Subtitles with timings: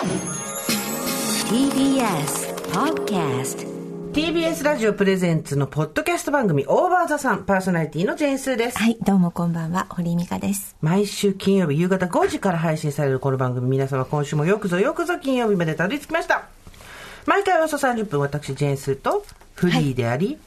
[0.00, 0.16] TBS
[2.72, 3.66] Podcast
[4.14, 8.78] TBS ラジオプレゼンツのポッドキャスト番組オーバーザさんパーソナリティのジェーンスーです。
[8.78, 10.74] はい、どうもこんばんは、堀井美香です。
[10.80, 16.44] 毎週金曜日夕方5時から配信されるこの番組皆様今週もよくぞよくぞ金曜日までたどり着きました。
[17.26, 19.22] 毎回およそ30分私ジェーンスーと
[19.54, 20.38] フリーであり、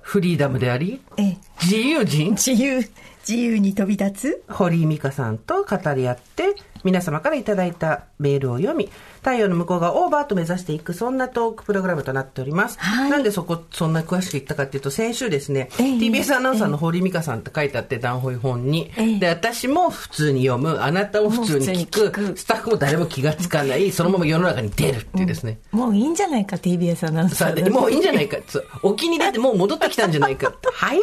[0.00, 2.32] フリーダムであり、ええ、自由人？
[2.32, 2.80] 自由、
[3.20, 4.52] 自由に飛び立つ？
[4.52, 6.56] 堀井美香さんと語り合って
[6.86, 13.10] 皆様からいただいたメールを読み太陽の向こうがオーバーと目指していくそんなトークプログラムとなっております、はい。
[13.10, 15.86] なんでそこそんな詳しく言ったかっていうと先週ですね、ええ。
[15.98, 19.18] TBS アナウンサーの堀井美香さんって書いてあって談本本に、ええ。
[19.18, 22.38] で私も普通に読むあなたも普通に聞くに聞く。
[22.38, 28.36] スタッフも誰も気がつかないそのまま世の中に出るっていうですね、もういいんじゃないか、TBS アナウンサーもういいんじゃないか。
[28.46, 30.54] そう沖に出てもう戻ってきたんじゃないか。
[30.72, 31.02] 早い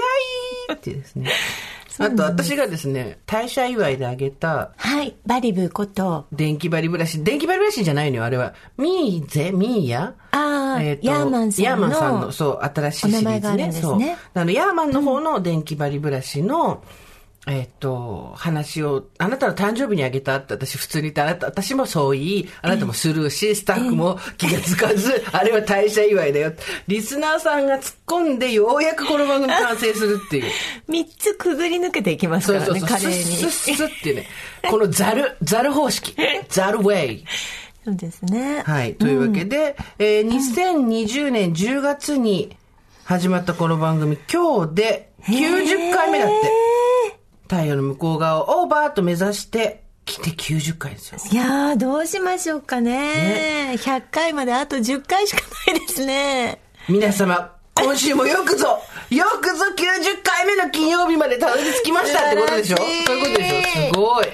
[0.74, 1.30] っていうですね
[2.00, 7.24] あと私がですね退社祝いであげたはい、バリブこと、電気バリブラシ。
[7.24, 8.54] 電気バリブラシじゃないのよ、あれは。
[8.78, 13.68] ミーゼミーヤあーとヤーマンさんのヤーマンさんの、そう、新しいシリーズね。
[13.68, 14.00] ねそう。
[14.34, 16.84] あの、ヤーマンの方の電気バリブラシの、
[17.46, 26.54] えっ、と、話を、あなたの誕生日にあげたって私普通に言って、あなた、私もそう言い、あなたもスルーし、スタッフも気がつかず、あれは退社祝いだよ。
[26.88, 30.52] リスナーさんが突っ込んで、ようやくこの番組完成するっていう。
[30.88, 32.98] 三つくぐり抜けていきますからね、そうそうそう。
[32.98, 33.24] 華麗に。
[33.24, 34.28] スッスッスッってね。
[34.70, 36.16] このザル、 ザル方式。
[36.48, 37.26] ザルウェイ。
[37.84, 38.64] そうですね。
[38.66, 38.96] はい。
[38.96, 42.56] というわけで、えー2020年10月に
[43.04, 46.83] 始まったこの番組、今日で90回目だって。
[47.54, 51.20] 太陽の向こう側をバーと目指して、来て90回ですよ。
[51.32, 53.76] いやー、どうしましょうかね。
[53.78, 56.60] 100回まであと10回しかないですね。
[56.90, 58.80] 皆様、今週もよくぞ、
[59.10, 62.78] よくぞ90回目の金曜日までたどり着きましたってことでしょ？
[62.78, 64.26] そういうことでしょすごい。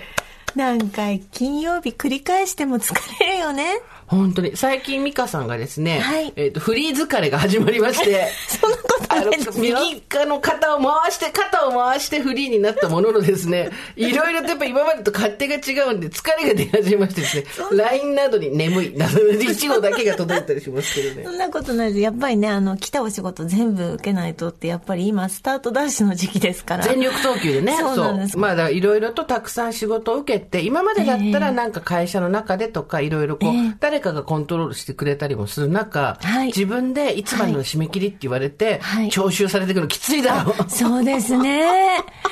[0.56, 3.76] 何回金曜日繰り返しても疲れるよね。
[4.10, 4.58] 本当に。
[4.58, 9.80] 最近、ミカさんがですね、はいえっ、と、フリー疲れが始まりまして、 そんなことないですよ。
[9.80, 21.30] 右側の肩を回して、肩を回してフリーになったもののですね、 いろいろとやっぱ今までと勝手が違うんで、疲れが出始めましてですね、LINE などに眠い、などで一号だけが届いたりしますけどねそ。
[21.30, 22.00] んなことないです。
[22.00, 26.84] やっぱりね、あの、来たお仕事全部受けないとって、やっぱり今、スタートダッシュの時期ですから。
[26.84, 27.78] 全力投球でね。
[27.80, 40.54] そうなんですまあ、いろいろとたくさん仕事を受けて、今までだったらなんか会社の中でとか、いろいろこう、ええ誰かがコントロールしてくれたりもする中、はい自分でいつまでの締め切りって言われて、はい徴収されてくるのきついだろ。
[40.68, 41.64] そうですね。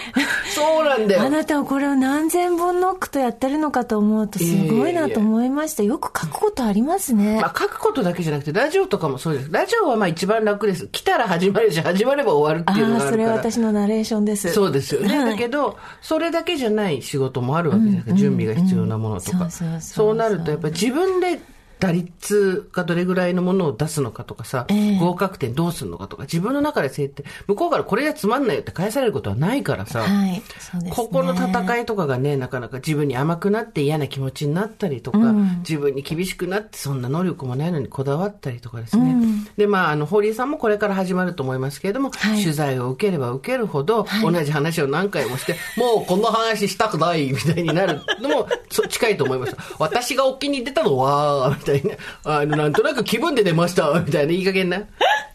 [0.54, 1.22] そうなんだよ。
[1.24, 5.84] あなたはこれを何千本ノックとやってるのかと思うと、すごいなと思いました。
[5.84, 7.40] よく書くことありますね。
[7.42, 9.50] まあ、書くことだけじゃなくて、ラジオとかもそうです。
[9.52, 10.88] ラジオはまあ一番楽です。
[10.88, 13.12] 来たら始まるし、始まれば終わるっていうのがあるから。
[13.12, 14.52] それは私のナレーションです。
[14.54, 15.18] そうですよね。
[15.18, 18.16] はいだけど、それだけじゃない仕事もあるわけじゃないですか。
[18.16, 19.50] 準備が必要なものとか。
[19.80, 21.40] そうなると、やっぱり自分で
[21.80, 30.42] 打率がどれぐらいのものを出すのかとかさ、ええ合格点どうするのかとか、自分の中で設定、向こうからこれじゃつまんないよって返されることはないからさ、はい。
[30.82, 30.92] ね。
[30.92, 35.20] ここの戦いとかがね、なかなか自分に甘くなって嫌な気持ちになったりとか、
[35.60, 39.16] 自分に厳しくなってそんな能力もないのにこだわったりとかですね。
[39.58, 42.42] で、まあ、あの、堀井さんもこれから始まると思いますけれども、はい。
[42.42, 49.56] 取材を受ければ受けるほど、同じ話を何回もして、もうこんな話したくないみたいになるのも そ近いと思います。
[49.80, 54.84] 私がお気に入ってたのは、みたいな、あの、なんとなく気分で出ました、みたいないい加減な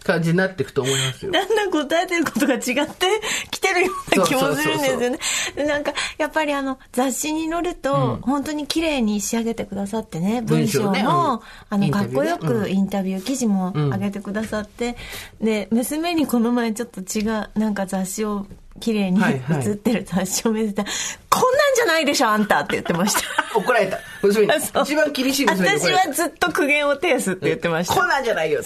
[0.04, 1.32] 感じになっていくと思いますよ。
[1.32, 3.06] だんだん答えてることが違って
[3.50, 5.18] きてるような気もするんですよね。
[5.56, 11.06] でなんか、やっぱりあの、雑誌に載ると、本当に綺麗に仕上げてくださってね、文章も、ねうん。
[11.06, 11.40] あ
[11.70, 14.96] の、かっこよくインタビュー記事も上げてくださって、
[15.40, 18.46] で、娘にこの前ちょっと違う、なんか雑誌を、
[18.82, 20.88] 綺麗にはいはい写ってる雑誌を見せたら、
[21.30, 23.20] こんなんじゃないでしょ、あんたって言ってました。
[23.56, 23.98] 怒られた。
[24.22, 24.52] 娘に。
[24.82, 25.92] 一番厳しい娘私。
[25.92, 27.94] はずっと苦言を呈すって言ってました。
[27.94, 28.60] こんなんじゃないよ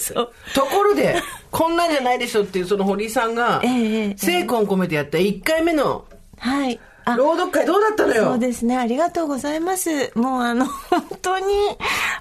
[0.55, 3.61] ところで、こんなんじゃないでしょっていうその堀井さんが、
[4.17, 6.05] 精魂込めてやった1回目の
[6.39, 6.79] はい。
[7.05, 8.23] あ朗読会どうだったのよ？
[8.25, 8.75] そうですね。
[8.75, 10.11] ありがとうございます。
[10.15, 11.45] もうあの、本当に、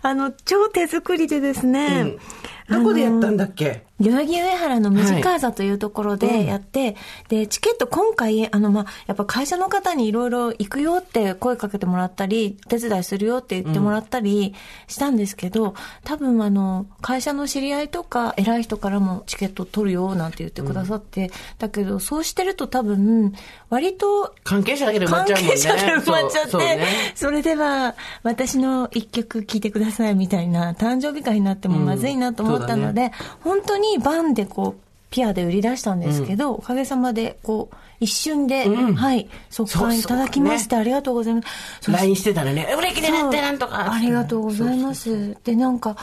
[0.03, 2.13] あの、超手作りでですね。
[2.69, 3.86] どこでやったんだっけ？
[3.99, 6.97] 代々木上原のムジカーザというところでやって、
[7.29, 14.55] で、チケット今回、あの、まあ、やっぱ会社の方にいろいろ行くよって声かけてもらったり、手伝いするよって言ってもらったり
[14.87, 23.33] したんですけど、多分あの、会社の知り合いとか偉い人からもチケット取るよなんて言ってくださって、だけどそうしてると多分、
[23.71, 25.55] 割と関係者だけで埋まっ関ちゃうもんね。
[25.55, 26.87] 係者で埋まっちゃって、そね。
[27.15, 33.11] それでは私の一曲聴いてくださいみたいな誕生日会になってもまずいなと思ったので、
[33.41, 34.81] 本当にバンでこう
[35.11, 41.43] ピアで売り出したんですけど、おかげさまで、こう、一瞬で、はい、速乾いただきまして、ありがとうございま
[41.81, 41.91] す。
[41.91, 43.93] LINE してたらね、売り切れだってなんとか。
[43.93, 45.37] ありがとうございます。
[45.45, 45.97] で、なんか、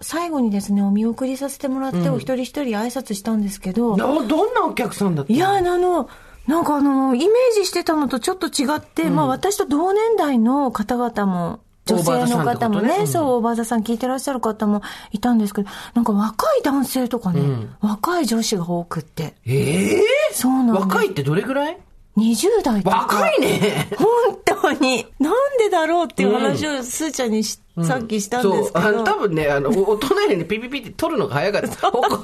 [0.00, 5.36] 最後にですね、お見送りさせてもらって、お一人一人挨拶したんですけど、どどんなお客さんだったの？
[5.36, 6.08] いや、あの、
[6.46, 17.40] なんかあの、イメージしてたのとちょっと違って、まあ私と同年代の方々も、女性の方もね、ねそう、大場座さん聞いてらっしゃる方もいたんですけど、なんか若い男性とかね、
[17.80, 19.34] 若い女子が多くって。
[19.44, 20.02] ええ
[20.32, 20.76] そうなん。
[20.76, 21.78] 若いってどれぐらい
[22.16, 22.96] ？20代とか。
[22.98, 23.88] 若いね。
[23.98, 24.06] 本
[24.44, 25.06] 当に。
[25.18, 28.80] なんでだろうっていう話をすーちゃんにし、さっきしたんですけど。
[28.82, 28.90] そう。
[28.90, 31.88] あの、多分ね、あの、お大人よりね、 ピピピって取るのが早かった。
[31.88, 32.20] お大人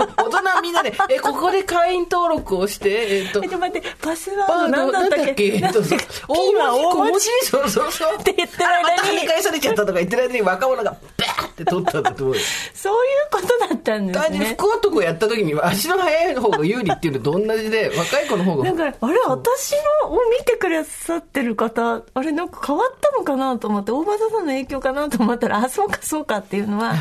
[0.48, 2.90] はみんなで、え、ここで会員登録をして、
[3.20, 5.44] えっと、え待って、パスワードバード何だったっけ？
[5.46, 7.26] えっと、そうピーマン大文字？
[7.46, 8.16] そうそうそう。
[8.20, 12.42] って言ってる間にあまた跳ね返されちゃったとか言ってる間に若者がバーって取ったんだと思うよ。
[12.74, 14.56] そういうことだったんですね。
[14.58, 18.64] 福男やった時に足の速い方が有利っていうのと同じで、若い子の方が。
[18.64, 19.74] なんか、あれ、私
[20.04, 26.94] のを見てくださってる方、あれ、なんか変わったのかなと思って、大場さんの影響かなと思ったら、あ、そうか、そうかっていうのは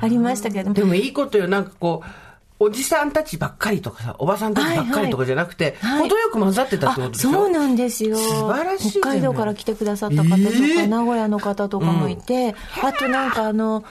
[0.00, 0.70] ありましたけれど。
[0.70, 0.74] も。
[0.74, 2.08] でもいいことよ、なんかこう、
[2.60, 6.08] おじさんたちばっかりとかさ、おばさんたちばっかりとかじゃなくて、はいはい。
[6.08, 7.32] 程よく混ざってたってことでしょ？
[7.32, 8.16] そうなんですよ。
[8.16, 10.86] 素晴らしい北海道から来てくださった方とか、えー。
[10.86, 13.84] 名古屋の方とかもいて、あとなんかあの、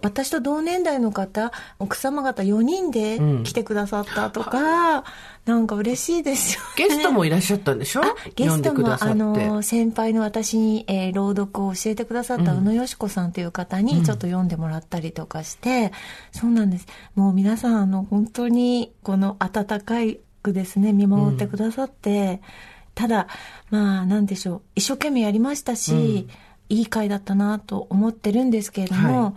[0.00, 1.50] 私と同年代の方、
[1.80, 5.02] 奥様方4人で来てくださったとか、
[5.44, 6.88] なんか嬉しいですよ、ね。
[6.88, 8.02] ゲストもいらっしゃったんでしょ？
[8.04, 9.14] あゲストも、あ。
[9.14, 15.92] の、先輩の私に、えー朗読を教えてくださった宇野よし子さんという方にちょっと読んでもらったりとかして、
[16.30, 16.86] そうなんです。
[17.16, 22.40] もう皆さん、あの、本当に、この温かいくですね、見守ってくださって、
[22.94, 23.26] ただ、
[23.70, 26.28] まあ、なんでしょう、一生懸命やりましたし、
[26.68, 29.34] いい回だったなと思ってるんですけれども、はい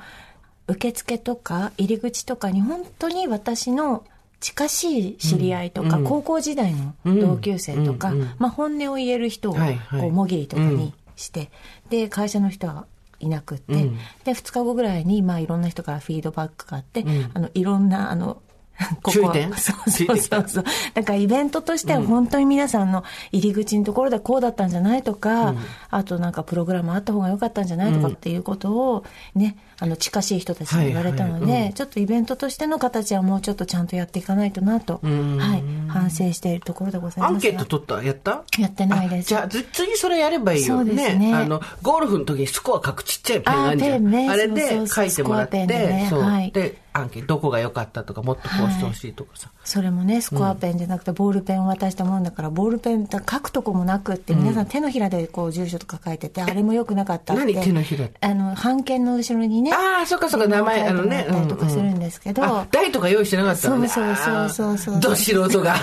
[0.72, 4.04] 受付とか入り口とかに本当に私の
[4.40, 6.04] 近しい知り合いとか、うん。
[6.04, 9.60] 高校時代の同級生とか、まあ、本音を言える人をこ
[10.08, 11.52] うもぎりとかにして、
[11.90, 12.86] で会社の人は
[13.20, 13.98] いなくって、うん。
[14.24, 17.32] で2日後ぐらいに、まあ、いろんな人からフィードバックがあって、ん。
[17.34, 18.42] あのいろんなあの
[19.04, 19.54] こ注意点？
[19.54, 20.46] そうそうそう。
[20.48, 20.64] そう。
[20.94, 25.54] だからイベントとしては本当に皆さんの入り口のところでこうだったんじゃないとか、
[25.90, 31.74] あとなんかプログラムあった方が良かったんじゃないとかっていうことをね、あの近しい人たちに言われたので、はいはいうん。
[31.74, 35.38] ちょっとイベントとしての形はもうちょっとちゃんとやっていかないとなと、ん。
[35.38, 37.36] はい、反省しているところでございますが。
[37.36, 38.04] アンケート取った？
[38.04, 38.44] やった？
[38.58, 39.26] やってないです。
[39.28, 40.78] あじゃあ、ず次それやればいいよ。
[40.78, 41.34] そうですね。
[41.36, 44.08] あの、ゴルフの時にスコア書くちっちゃいペンあるじゃん。
[44.08, 44.30] あね。
[44.30, 46.22] あれで書いてもらって、そう。
[46.22, 46.52] はい。
[46.52, 49.50] で、アンケート、どこが良かったとか、もっとこうしてほしいとかさ。
[49.64, 57.54] それもね、スコアペンじゃなくて、ボールペンを渡したもんだから、ボールペン書くとこもなくって、皆さん手のひらでこう、住所とか書いてて、あれも良くなかったって。
[57.54, 59.72] 何手のひらあの、版権の後ろにね。
[59.74, 61.26] ああ、そっかそっか、名前、あのね。
[61.48, 63.88] とかするんですけど、あ、台とか用意してなかったのね。
[63.88, 65.76] そうそうそうそうそうど素人が。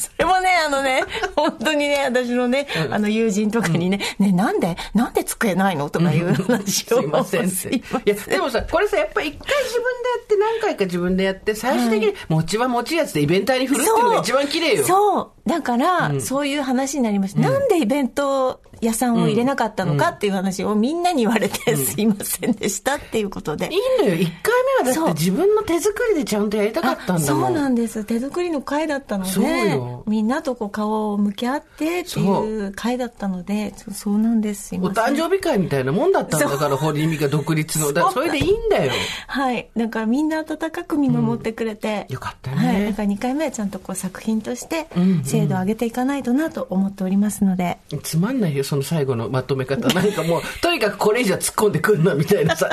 [0.00, 1.04] それもね、あのね、
[1.36, 5.90] 本当にね、私のね、あの友人とかにね、ね、なんで、なんで机ないの？
[5.90, 6.98] とかいう話を。
[6.98, 7.48] すいません。
[7.48, 14.84] いや、でもさ、これさ、やっぱ一回自分でやって、何回か自分でやって、最終的に餅は持ちやつでイベンターに振るっていうのが一番綺麗よ。
[14.84, 15.48] そう。
[15.48, 17.40] だから、そういう話になりました。
[17.40, 23.68] なんでイベント屋さんを入れなかったのかっていう話をみんなに言われて、すいませんでしたっていうことで。
[23.72, 24.14] いいんだよ。
[24.14, 24.52] 一回
[24.84, 27.20] 目はだって自分の手作りでちゃんとやりたかったんだもん。
[27.22, 28.04] そうなんです。
[28.04, 34.74] 手作りの会だったのでよ、みんなとこう顔を向き合ってっていう会だったので、そうそうなんです。
[34.76, 34.78] お。
[34.90, 37.92] 誕生日会みたいなもんだったんだから、堀井美香独立の。
[37.92, 38.92] だそれでいいんだよ。
[39.26, 39.68] はい。
[39.76, 42.06] だからみんな温かく見守ってくれて。
[42.08, 42.84] よかったねはい。
[42.86, 44.88] だから2回目はちゃんとこう作品として
[45.24, 47.78] 精度を上げていかないとなと思っておりますので。
[48.02, 49.88] つまんないよ、その最後のまとめ方。
[49.92, 52.70] なんかもう、とにかくこれ以上突っ込んでくんな、みたいなさ。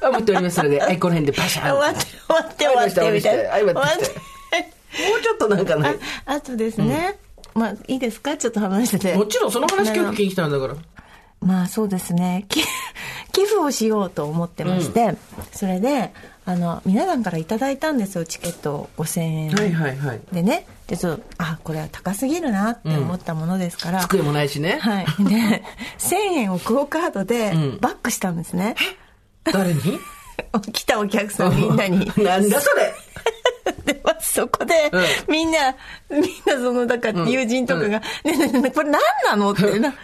[0.00, 1.76] 思っておりますので、 はい、この辺でパシャン。
[1.76, 3.50] 終わって、終わって、終わって、みたいな。
[3.50, 4.04] はい、終わって。
[5.08, 5.96] もうちょっとなんかね。
[6.24, 7.18] ああとですね、
[7.54, 8.36] まあいいですか？
[8.36, 9.14] ちょっと話してて。
[9.16, 10.76] もちろんその話今日聞きたんだから。
[11.40, 12.44] まあそうですね。
[12.48, 12.62] き
[13.32, 15.14] 寄付をしようと思ってまして、
[15.52, 16.12] それで、
[16.46, 19.50] あの、皆さんからいただいたんですよ、チケット5000円。
[19.50, 20.20] はいはいはい。
[20.32, 24.78] でね、で、そう、あ、これは高すぎるなって思ったものですから、机もないしね。
[24.80, 25.06] はい。
[25.20, 25.62] で、
[26.00, 28.74] 1000円をクオカードでバックしたんですね。
[29.44, 29.80] 誰に？
[30.72, 32.10] 来たお客さんみんなに。
[32.24, 32.92] なんだそれ？
[33.94, 35.76] で、まあ、そこで、うんみんな、
[36.10, 39.96] みんなその、だから友人とかが、ねえねえねえこれ何なのって、な、なんで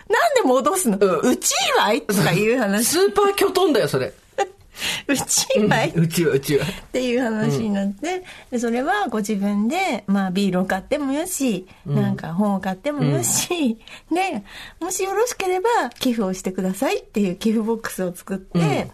[0.45, 2.02] 戻すの、うんうち祝い？
[2.02, 2.87] とかいう話。
[2.87, 4.12] スーパーキョトンだよ、それ。
[5.09, 6.66] うち祝い、うちはうちは。
[6.66, 13.78] っていう話になって、でそれはご自分で、まあ、ビールを買ってもよし、なんか本を買ってもよし、
[14.11, 14.45] ね、
[14.80, 15.68] もしよろしければ
[15.99, 18.90] 寄付をしてくださいっていう寄付ボックスを作って、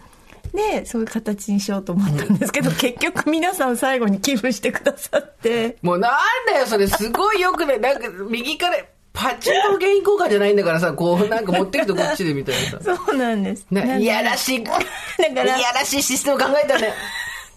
[0.54, 5.78] で、そういう形にしようと思ったんですけど、結局皆さん最後に寄付してくださって。
[5.82, 6.12] もうなん
[6.46, 6.86] だよ、それ。
[6.86, 8.76] すごいよくね、なんか右から、
[9.12, 12.96] パチンコの原因交換じゃないんだからさ、こうなんか持ってくとこっちでみたいなさ。
[13.06, 13.66] そうなんです。
[13.70, 14.80] いやらしい、いだか
[15.44, 16.92] らやらしいシステム考えたね。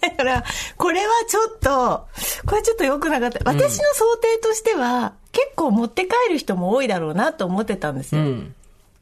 [0.00, 0.44] だから、
[0.76, 2.06] これはちょっと、
[2.44, 3.40] これはちょっと良くなかった。
[3.44, 8.20] 私の想定としては、結構持って帰る人も多いだろうなと思ってたんですよ。
[8.20, 8.54] うん。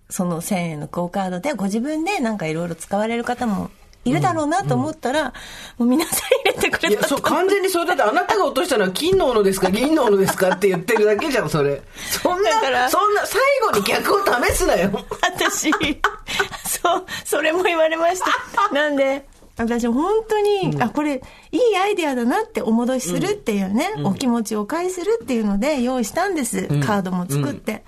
[0.08, 3.70] その1000円のクオカードでご自分でなんかいろいろ使われる方も
[4.04, 5.32] いるだろうなと思ったら、
[5.78, 9.70] もう皆さん入れてくいや、そう、完全にそれだってあなたが落としたのは金の斧ですか？
[9.70, 11.82] 銀の斧ですかって言ってるだけじゃん、それ。
[12.22, 13.40] そんなだから、そんな、最
[13.72, 14.90] 後に逆を試すなよ。
[15.22, 18.74] 私、そう、それも言われました。
[18.74, 26.66] なんで、私本当に、あ、これ、いいアイデアだなってお戻しするっていうね、お気持ちをお返しするっていうので用意したんです。
[26.84, 27.84] カードも作って。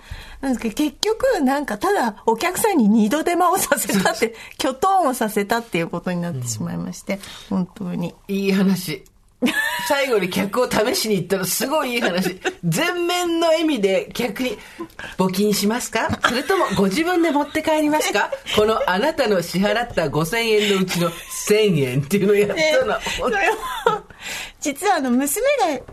[0.47, 7.19] なんですけど、結局、なんか、ただ、お客さんに二度手間をさせたって、キョトンをさせたっていうことになってしまいまして、
[7.51, 8.15] 本当に。
[8.29, 9.05] いい話。
[9.87, 12.41] 最後に客を試しに行ったらすごいいい話。
[12.65, 14.57] 全面の笑みで客に、
[15.19, 16.09] 募金しますか？
[16.27, 18.31] それともご自分で持って帰りますか？
[18.57, 22.95] このあなたの支払った5000円のうちの1000円っていうのをやったの。
[24.67, 25.47] 実はあの、娘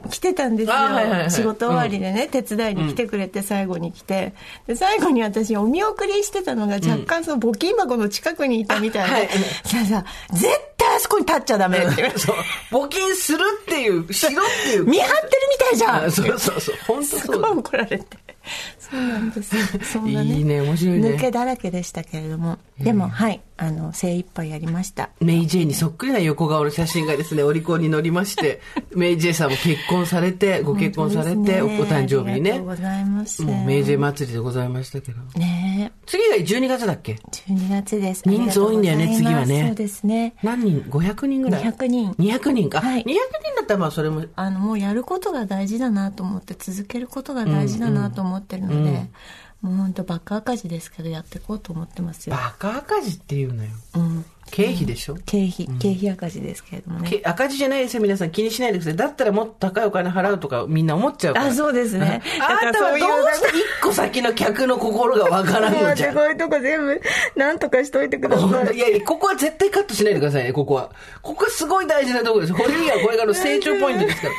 [0.03, 0.73] が来てたんですよ。
[0.73, 4.33] あはいはいはい仕事終わりでね、手伝いに来てくれて、最後に来て。
[4.65, 12.19] で、最後に私、お見送りしてたのが、若干その募金箱の近くにいたみたいで、あはいさあさあ、絶対あそこに立っちゃダメって言われて。
[12.19, 12.35] そう。
[12.71, 14.85] 募金するっていう、しろっていう。
[14.85, 16.75] 見張ってるみたいじゃんあ そうそうそう。
[16.87, 17.51] 本当すごいそうだ。
[17.51, 18.22] 怒られて。
[18.77, 19.55] そうなんです。
[19.91, 20.35] そんなね。
[20.35, 22.57] いいね面白いね抜けだらけでしたけれども。
[22.79, 23.41] でも、はい。
[23.55, 25.09] あの、精一杯やりました。
[25.21, 28.59] メイ・ジェイにそっくりな横顔の写真がですね、オリコンに載りまして、
[28.95, 32.65] メイ・ジェイさんも結婚されて、ご結婚されて、お誕生日にねありがとう。
[32.65, 33.43] ございます。
[33.43, 35.19] もうメイ・ジェイ祭りでございましたけど。
[35.39, 36.03] ねえ。
[36.05, 38.23] 次が12月だっけ？12月です。
[38.25, 40.33] 人数多いんだよね次はねそうですね。
[40.43, 42.81] 何人 ?500 人ぐらい？200人200人か。
[42.81, 43.13] はい200人
[43.52, 49.09] だったらまあそれも、あの、もうやることが大事だなと思って、続けることが大事だなと思ってるので、
[49.63, 52.35] もう本当バカ赤字ですけど、やっていこうと思ってますよ。
[52.35, 53.69] バカ赤字っていうのよ。
[53.95, 54.25] うん。
[54.51, 55.15] 経費でしょ？
[55.25, 57.09] 経費、経費赤字ですけれどもね。
[57.09, 58.95] け赤字じゃないですよ、皆さん気にしないでください。
[58.97, 61.45] だったらもっと高いお金払うとかみんな思っちゃうから。
[61.45, 62.21] あ、そうですね。
[62.41, 66.13] あなたはどうして一個先の客の心がわからんのじゃん。
[66.13, 67.01] こういうとこ全部、
[67.37, 68.75] なんとかしといてください。
[68.75, 70.91] いやいや、ここは絶対カットしないでくださいね、ここは。
[71.21, 72.53] ここはすごい大事なところです。
[72.53, 74.33] これがこれからの成長ポイントですから。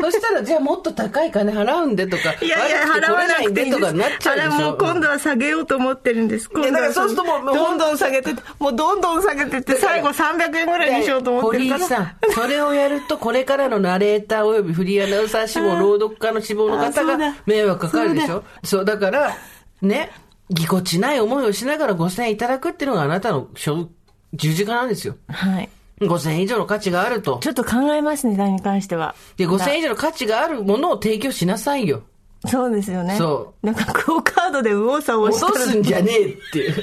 [0.00, 4.52] そしたら、じゃあもっと高い金払うんでとか、いやいや、払わなくていいでとかなっちゃうでしょ。
[4.52, 6.50] あれもう今度は下げようと思ってるんです。
[6.50, 11.78] 今度はそうするともうどんどん下げてって、もうどんどん下げてって、最後300円ぐらいにしようと思ってるから。
[11.78, 19.36] 堀井さん、それをやると、これからのナレーターおよびフリーアナウンサー志望、朗読家の志望のあ方が迷惑かかるでしょそう、だから、
[19.80, 20.10] ね、
[20.50, 23.88] ぎこちない思いをしながら5000円いただくっていうのがあなたの所
[24.34, 25.16] 十字架なんですよ。
[25.28, 25.68] はい。
[26.06, 27.38] 5000円以上の価値があると。
[27.42, 29.14] ちょっと考えますね、何に関しては。
[29.36, 32.02] で、5000円以上の価値があるものを提供しなさいよ。
[32.46, 33.16] そうですよね。。
[33.16, 36.74] そうなんか、クオカードで右往左往した落とすんじゃねえっていう。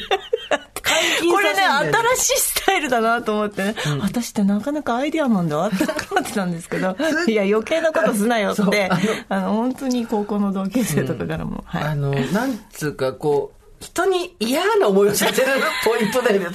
[1.31, 6.95] これね、新しいスタイルだなと思ってね、私ってなかなかアイデアマンだって思ってたんですけど、
[7.27, 11.83] いや、余計なことすなよってあの、あの、本当に高校の同級生とかからも、はい。
[11.83, 15.47] あの、なんつうか、こう、人に嫌な思いをさせる
[15.83, 16.47] ポイントだよね。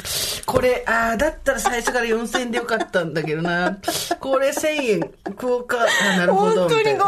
[0.47, 3.77] これ、ああ、だったら最初から4000円でよかったんだけどな。
[4.21, 5.01] これ1000円、
[5.37, 6.69] クオカード、あなるほど。
[6.69, 7.05] 本当にごめんな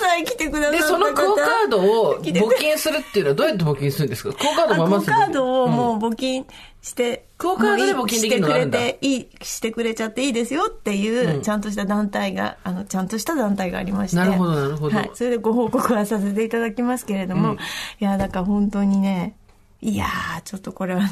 [0.00, 4.32] さい、来てくださったで、方そのクオカードを募金するっていうのはどうやって募金するんですか？
[4.32, 6.46] クオカードあクオまますカードをもう募金
[6.80, 8.48] して、クオカードで募金できるの？
[8.48, 14.16] があるんだしてくれていい、してくれちゃっていいですよっていう、ちゃんとした団体が、あの、ちゃんとした団体がありまして。
[14.16, 15.10] なるほどなるほどはい。
[15.14, 17.54] それでご報告はさせていただきますけれども、
[18.00, 19.36] いや、だから本当にね、
[19.80, 21.08] いやー、ちょっとこれはね、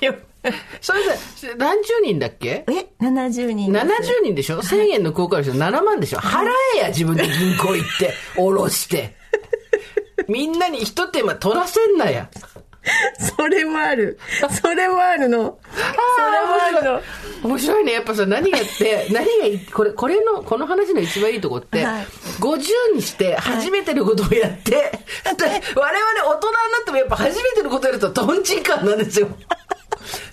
[0.00, 0.14] よ
[0.80, 2.64] それで、何十人だっけ？
[2.68, 3.86] え、70人です。
[3.86, 9.16] 70人でしょ ?1000 円のクオカードでしょ ?7 万でしょ払えや、自分で銀行行って、下ろして。
[10.28, 12.30] みんなに一手間取らせんなや。
[13.36, 14.18] それもある。
[14.62, 15.58] それもあるの。
[15.72, 17.02] それもあるの。
[17.42, 17.92] 面白いね。
[17.92, 22.06] やっぱさ、何がって、 何がいい、これ、これの、この話の一番いいとこって、はい
[22.40, 29.28] 50にして初めてのことをやって、で我々大人になってもやっぱ初めてのことやるとトンチンカンなんですよ。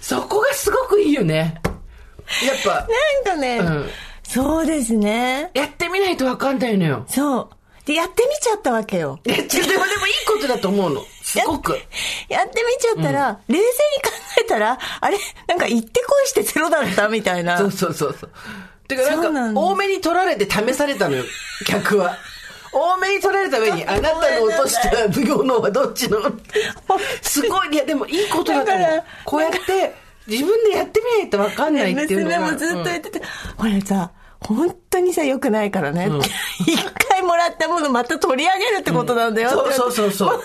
[0.02, 1.62] そこがすごくいいよね。
[2.44, 2.88] やっぱ、
[3.26, 3.90] なんかね、うん
[4.34, 5.52] そうですね。
[5.54, 7.04] やってみないとわかんないのよ。
[7.10, 7.50] そ
[7.84, 7.86] う。
[7.86, 9.20] で、やってみちゃったわけよ。
[9.24, 11.02] でも、でもいいことだと思うの。
[11.40, 11.80] すごく。
[12.28, 14.12] やってみちゃったら、冷静に考
[14.42, 17.58] えたら、あれなんか行ってこいしてゼロだったみたいな。
[17.60, 18.30] そうそうそうそう。
[18.88, 21.24] てかなんか、多めに取られて試されたのよ、
[21.66, 22.18] 客は。
[22.74, 26.20] 多めに取られた上に、あなたの落としたものはどっちの？
[27.22, 29.04] すごい、いやでもいいことだから。
[29.26, 29.94] こうやって、
[30.28, 32.40] 自分でやってみないと分かんないっていうのが。
[32.40, 33.22] 娘もずっと言ってて、
[33.58, 34.12] これさ、
[34.42, 36.10] 本当にさ、良くないからね。
[36.66, 36.78] 一、
[37.10, 39.74] 回もらったものまた取り上げるってことなんだよって。
[39.74, 40.44] そうそうそうそう。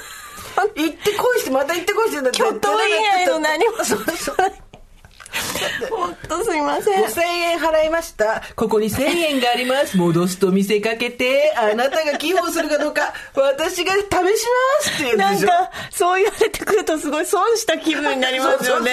[0.62, 2.30] 行ってこいして、また行ってこいして。
[2.32, 3.84] 巨頭以外の何も。
[3.84, 4.36] そうそう。
[5.90, 7.04] 本当すいません。
[7.04, 8.42] 5000円払いました。
[8.54, 9.94] ここに1000円があります。
[9.98, 14.30] 戻すと見せかけて、あなたが寄付をするかどうか、私が試しま
[14.80, 15.46] すって言うんでしょ。
[15.48, 18.92] なんか、そう言われてくるとすごい損した気分になりますよね。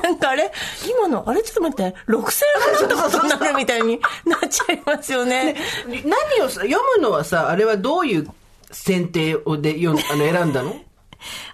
[0.00, 0.52] なんかあれ
[0.88, 5.56] 今の、あれちょっと待って、6000円払ったことになるみたいになっちゃいますよね。
[5.88, 8.28] 何をさ読むのはさ、あれはどういう
[8.70, 10.76] 選定をで読んあの選んだの？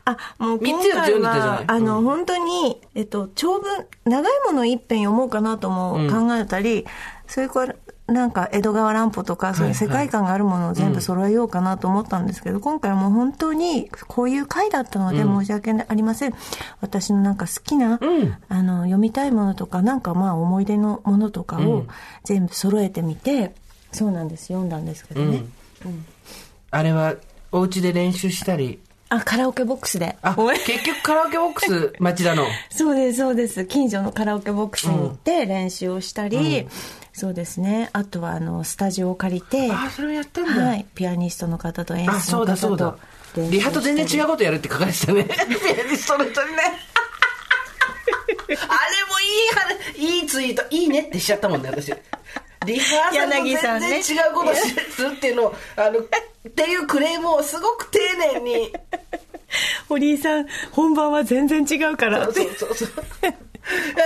[0.06, 6.86] あ、もう今回は、あの、本当に、えっと、長文、長いもの一編読もうかなとも考えたり、
[7.26, 7.75] それから、
[8.06, 16.34] なんか、江戸川乱歩とか、そういう世界観があるものを全部揃えようかなと思ったんですけど、今回はもう本当に、こういう回だったので申し訳ありません。
[16.80, 17.98] 私のなんか好きな、
[18.48, 21.86] あの、読みたいものとか、なんかまあ思い出のものとかを
[22.22, 23.56] 全部揃えてみて、
[23.90, 25.44] そうなんです、読んだんですけどね。
[26.70, 27.16] あれは、
[27.50, 28.78] お家で練習したり。
[29.08, 30.16] あ、カラオケボックスで。
[30.22, 30.34] あ、
[30.66, 32.44] 結局カラオケボックス、 町田の。
[32.70, 33.64] そうです、そうです。
[33.66, 36.66] 近所のカラオケボックスに行って練習をしたり、
[37.12, 37.88] そうですね。
[37.92, 40.50] あとは、あの、スタジオを借りて、あ、それをやったんだ。
[40.64, 40.84] はい。
[40.94, 42.96] ピアニストの方と演あ、出のそうだそうだ
[43.50, 44.28] リハと全然違うう。
[44.28, 45.25] ことやるって書かれてたね。
[45.28, 45.44] ピア
[45.90, 46.62] ニストの人にね。
[48.48, 51.92] あれもいい話、いいツイート、いいねってしちゃったもんね、私。
[52.66, 56.02] リハーサルと柳さんね全然違うことしするっていうのを、あの、っ
[56.50, 57.99] ていうクレームをすごく丁
[58.35, 58.73] 寧に。
[59.88, 62.54] 堀井さん、本番は全然違うからってそう。
[62.54, 62.88] そうそう。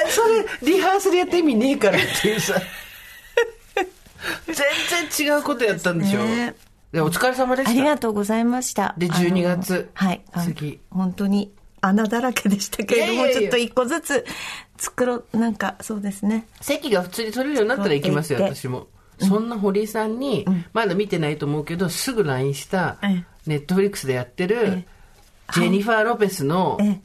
[0.08, 2.54] それ、リハーサルやって意味ねえからっていうさ。
[4.46, 4.56] 全
[5.08, 6.22] 然違うことやったんでしょ。
[6.24, 6.54] ね
[6.92, 7.70] で、お疲れ様でした。
[7.70, 8.94] ありがとうございました。
[8.98, 10.22] であの12月はい。
[10.44, 14.24] 次本当に穴だらけでしたけれども、ちょっと一個ずつ
[14.76, 15.38] 作ろう。
[15.38, 16.46] なんか、そうですね。
[16.60, 18.88] 席が普通に取れるようになったら行きますよ、私も。
[19.18, 24.84] そんな堀井さんに、まだ見てないと思うけど、すぐ LINE したええ、ネットフリックスでやってるえ、
[25.52, 27.00] ジェニファー・ロペスのええ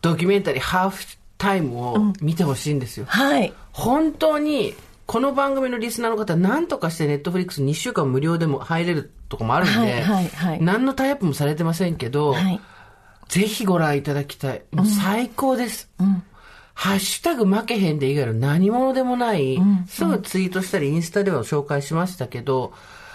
[0.00, 1.04] ドキュメンタリー、ハーフ
[1.38, 3.06] タイムを見てほしいんですよ。
[3.08, 3.52] はい。
[3.72, 4.74] 本当に、
[5.06, 12.60] この番組のリスナーの方、何とかしてネットフリックス2週間無料でも入れるとこもあるんで、はいはいはい何のタイアップもされてませんけど、はい。
[13.28, 14.62] ぜひご覧いただきたい。
[14.72, 15.90] もう最高です。
[16.74, 22.72] ハッシュタグ負けへんで以外の何者でもない、すぐツイートしたりインスタでは紹介しましたけど、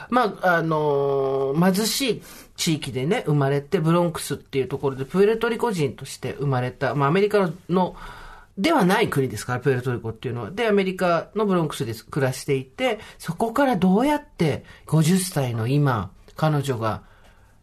[0.09, 2.21] まあ、あのー貧しい
[2.55, 7.95] 地域でね、生まれて、ブロンクスっていうところで、プエルトリコ人として生まれた、まあ、アメリカの、
[8.57, 10.51] ではない国ですから、プエルトリコっていうのは。
[10.51, 17.01] で、アメリカのブロンクスで暮らしていて、そこからどうやって50歳の今、彼女が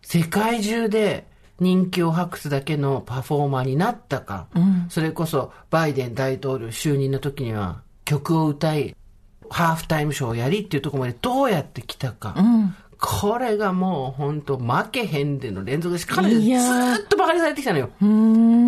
[0.03, 1.30] 世界中で
[1.61, 4.49] 人気を博すだけのパフォーマーになったか、
[4.89, 8.97] それこそバイデン大統領就任の時には曲を歌い、
[9.51, 12.35] ハーフタイムショーをやりっていうところまでどうやって来たか。
[13.01, 16.07] これがもう本当負けへんでの連続です。
[16.07, 17.89] 彼女ずっと馬鹿にされてきたのよ。
[17.99, 18.03] 基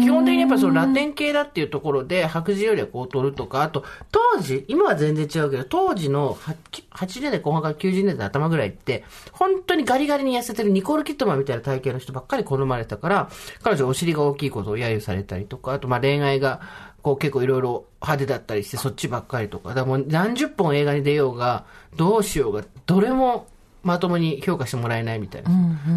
[0.09, 6.55] 本的にやっぱそのラテン系だっていうところで白人よりはこう取るとか、あと当時、今は全然違うけど、当時のは
[6.95, 13.29] 80年代後半から90年代頭ぐらいって、本当にガリガリに痩せてるニコール・キットマンみたいな体型の人ばっかり好まれたから、
[13.63, 16.63] 彼女お尻が大きいことを揶揄されたりとか、あとまあ恋愛が
[17.03, 21.67] こう結構いろいろ派手だったりしてそっちばっかりとか、だからもう何十本映画に出ようが、
[21.97, 23.47] どうしようが、どれも
[23.83, 25.51] まともに評価してもらえないみたいな。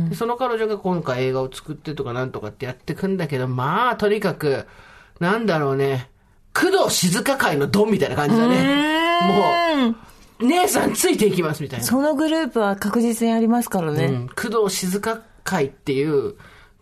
[0.09, 4.67] でその彼女が今回映画を作ってとかなんとかってやってくんだけど、まあ、とにかく、
[5.19, 6.09] なんだろうね、
[6.53, 9.19] 工藤静香会のドンみたいな感じだね。
[9.21, 9.95] も
[10.41, 11.85] う、姉さんついていきますみたいな。
[11.85, 14.05] そのグループは確実にありますからね。
[14.05, 16.35] うん、工藤静香会っていう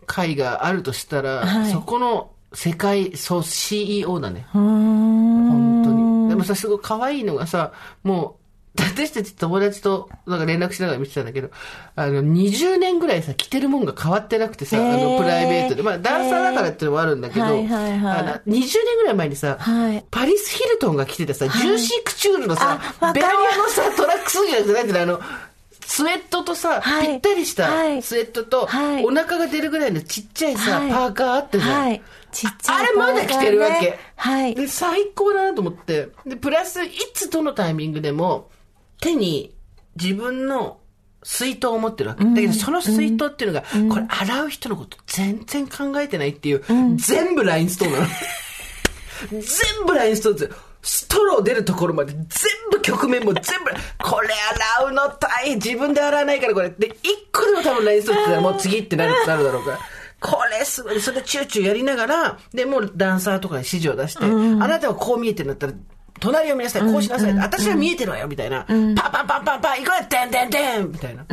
[0.06, 4.46] 会があるとしたら、はいそこの世界、そう、CEO だね。
[4.52, 6.28] 本当に。
[6.28, 7.72] でもさ、すごい可愛いのがさ、
[8.04, 8.43] もう、
[8.76, 11.50] 私たち友達となんか連絡しながら見てたんだけど、
[11.94, 15.82] あの、20年ぐらいさ、着てるもんが変わってなくてさ、あの、プライベートで。
[15.82, 22.80] まあ、ダンサーだからっていうのもあるんだけど、あの20年ぐらい前にさ、はいパリス・ヒルトンが着てたさ、ジューシークチュールのさ
[23.14, 25.20] ベロアのさ、トラックスじゃなくて、なんていうの、あの、
[25.86, 31.80] スウェットとさ、はいぴったりしたはいスウェットと、はいお腹が出るぐらいのちっちゃいさ、はいパーカーあったじゃん。
[31.82, 32.02] はい。
[32.32, 33.98] ちっちゃい、あれまだ着てるわけ。
[34.16, 34.54] はい。
[34.54, 36.08] で、最高だなと思って。
[36.26, 38.50] で、プラス、いつどのタイミングでも、
[39.00, 39.54] 手に
[40.00, 40.78] 自分の
[41.22, 42.24] 水筒を持ってるわけ。
[42.24, 46.62] だけど、その水筒っていうのが、これ洗う人のこと全然考えてないっていう、
[46.96, 48.06] 全部ラインストーンなの。
[49.30, 50.56] 全部ラインストーンですよ。
[50.82, 52.22] ストロー出るところまで全
[52.70, 53.70] 部曲面も全部、
[54.02, 54.28] これ
[54.78, 55.54] 洗うの大変。
[55.56, 56.68] 自分で洗わないからこれ。
[56.70, 59.78] で、一個でも多分ラインストーンってたらもう次ってなるなるだろうから。
[60.20, 61.00] これすごい。
[61.00, 65.72] それでチューチューやりながら、で、もうダンサーとかに指示を出して、あなたはこう見えてるんだったら、
[66.20, 68.64] 隣を見なさい、こうしなさい、私は見えてるわよ、みたいな。
[68.64, 71.24] パンパンパンパンパン、行こうよ、てんてんてんみたいな。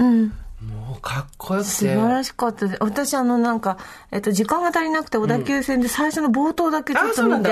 [0.62, 1.72] もうかっこよくて。
[1.72, 2.78] 素晴らしかったです。
[2.82, 3.78] 私、あの、なんか、
[4.12, 7.44] えっと、時間が足りなくて、小田急線で最初の冒頭だけちょっとあそうなん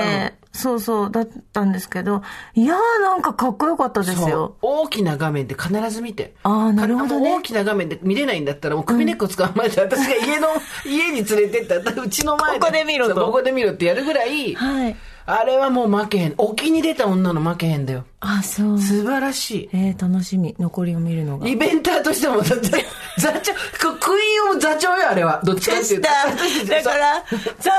[0.52, 2.22] そうそう、だったんですけど、
[2.54, 4.56] いやー、なんかかっこよかったですよ。
[4.62, 6.34] 大きな画面で必ず見て。
[6.42, 10.48] あーなるほどね大きな画面で見れないんだったら、もう首根っこ捕まえて、私が家の、
[10.84, 12.60] 家に連れてったら、うちの前で。
[12.60, 14.96] ここで見ろとここで見ろってやるぐらい、はい。
[15.26, 16.34] あれはもう負けへん。
[16.38, 18.04] 沖に出た女の負けへんだよ。
[18.20, 18.78] あ、そう。
[18.80, 19.68] 素晴らしい。
[19.72, 20.54] えー、楽しみ。
[20.58, 21.48] 残りを見るのが。
[21.48, 25.40] イベンターとしても、座長、ククイーンオブ座長よ、あれは。
[25.44, 26.08] どっちかっていうと。
[26.72, 27.24] だから、
[27.58, 27.70] 座、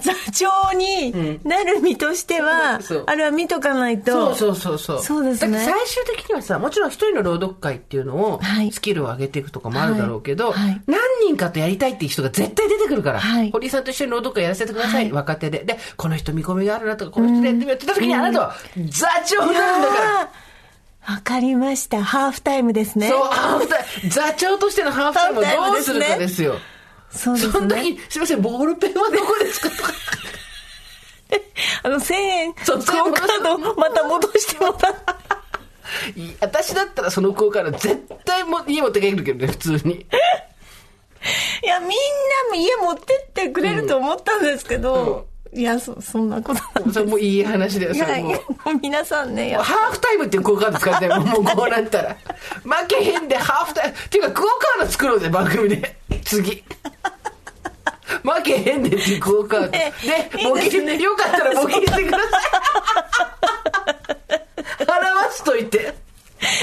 [0.00, 4.34] 座長になる身としては、そうあれは見とかないと。
[4.34, 5.02] そうそうそうそう。
[5.02, 15.64] そうですね最終的にはさ、もちろん一人の朗読会っていうのをはい、スキルを上げていくとかもあるだろうけど、はいはい何人かとやりたいっていう人が絶対出てくるから、はい堀井さんと一緒に朗読会やらせてください、若手で。
[15.64, 18.54] で、この人見込みがあるなとか、この人でやってみようって言った時にあなたは
[18.88, 20.30] 座長になるんだから。
[21.08, 22.04] わかりました。
[22.04, 23.08] ハーフタイムですね。
[23.08, 26.56] そう、ハーフタイム、座長としてのハーフタイムをどうするかですよ。
[27.10, 27.52] そうですね。
[27.52, 29.92] その時に、すいません、ボールペンはどこですかとか。
[31.82, 36.20] あの、1000円、クそうオカードまた戻してもらって。
[36.20, 40.06] いい私だったらその効果の絶対も家持って帰るけどね、普通に。
[41.62, 41.94] いや、みんな
[42.50, 52.16] も家持ってってくれると思ったんですけど、いや、そ、そんなことなんそれもういい話だよ、いやいやそれもう。、もう皆さんね、ハーフタイムってい うクオカード使ってもうこうなったら。
[52.64, 53.94] 負けへんでハーフタイム。
[53.94, 55.96] っていうかクオカード作ろうぜ、番組で。
[56.24, 56.64] 次。
[58.22, 59.68] 負けへんでっていうクオカード。
[59.68, 62.30] でえ、いい募です金、よかったら募金してください。
[64.84, 64.90] 払
[65.26, 65.94] わしといて。
[66.40, 66.54] 新し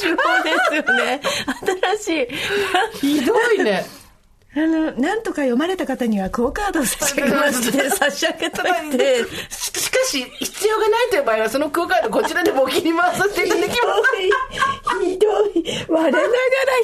[0.00, 1.20] い手法ですよね。
[1.98, 2.28] 新し
[3.02, 3.18] い。
[3.20, 3.84] ひどいね。
[4.56, 9.24] あの、なんとか読まれた方にはクオカードを差し上げまして、 差し上げといて。
[9.50, 15.04] ししかし、必要がないという場合は、そのクオカードこちらで募金に回させていただきます。
[15.04, 15.86] ひどい。
[15.88, 16.28] 我ながら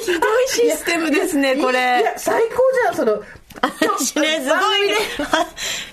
[0.01, 2.13] ひどいシステムですね、こいれや、。
[2.17, 3.23] 最高じゃん、その。
[3.61, 4.95] 私ね、す番ごいね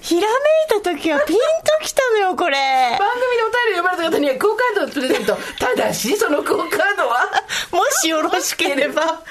[0.00, 1.42] ひらめいた時はピンと
[1.84, 2.56] きたのよ、これ。
[2.98, 5.36] 番組でお便り読まれた方にはクオカードをプレゼント。
[5.58, 7.24] ただし、そのクオカードは、
[7.72, 9.22] もしよろしければ。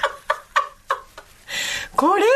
[1.98, 2.28] これは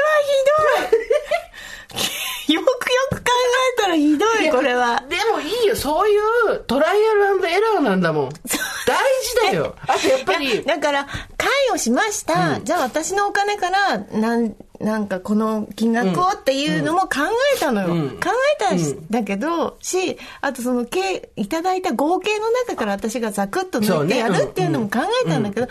[0.82, 2.52] ひどい。
[2.52, 2.74] よくよ
[3.12, 3.30] く考
[3.78, 5.00] えたらひどい、これは。
[5.08, 6.18] でもいいよ、そうい
[6.56, 8.28] うトライアルエラーなんだもん。
[8.28, 9.76] 大事だよ。
[9.86, 12.60] あとやっぱり、だから、会をしました。
[12.64, 17.20] じゃあ私のお金から、なん、なんかこの金額をっていうのも考
[17.56, 17.88] えたのよ。
[17.88, 25.68] うん考えたんだけど、し、あとその、計、いただいた合計の中から私がザクッと抜いてやるっていうのも考えたんだけど、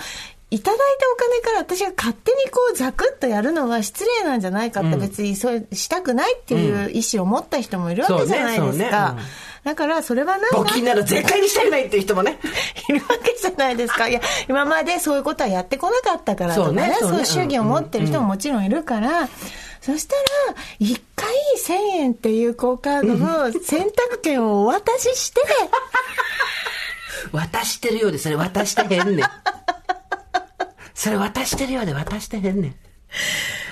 [0.53, 9.13] いただいたお金から私が勝手にこうザクッとやるのは失礼なんじゃないかって別にそうしたくないっていう意思を持った人もいるわけじゃないですか。
[9.13, 9.21] ね。
[9.63, 12.37] だからそれはなん募金なら絶対にしたくないっていう人もね。
[12.89, 14.07] いるわけじゃないですか。
[14.09, 19.29] いや、今までそういうことはやってこなかったからとかね、ねそうねいう主義を持ってる人ももちろんいるから、
[19.79, 20.21] そしたら、
[20.79, 21.33] 一回
[21.65, 25.41] 1000円っていう好カードの選択権をお渡しして、
[27.31, 29.25] 渡してるようで、それ渡してへんねん。
[31.01, 32.75] それ渡してるようで渡してへんねん。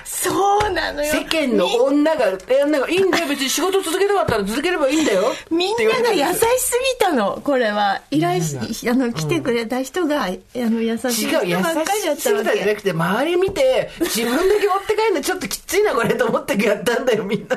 [0.04, 1.12] そうなのよ。
[1.12, 5.32] 世間の女が、女が、いいんだよ、別に仕事続けたかったら続ければいいんだよ。
[5.48, 8.02] みんなが優しすぎたの、これは。
[8.10, 8.58] 依頼し、
[8.90, 12.44] あの、来てくれた人が、あの、優しい違う、優人ばっかりだったしすぎ。
[12.44, 17.56] たじゃなくて、周り見て、自分だけ持って帰るのちょっときついな、これ、と思ってやったんだよ、みんな。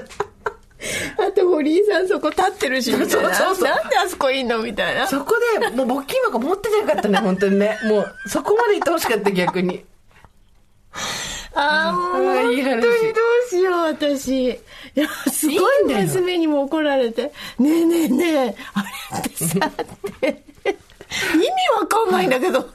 [1.17, 3.09] あと、堀井さんそこ立ってるし、みたいな。
[3.09, 5.07] そうそうそうなんであそこいんのみたいな。
[5.07, 7.77] そこで、もう募金箱持っててよかったね、本当にね。
[7.85, 9.85] もう、そこまで言ってほしかった、逆に。
[11.55, 14.49] ああ、もう、本当にどうしよう、私。
[14.49, 14.59] い
[14.95, 17.31] や、すごい娘にも怒られて。
[17.59, 20.43] ねえねえねえ、あれってさ、って。
[21.33, 21.45] 意味
[21.79, 22.69] わかんないんだけど。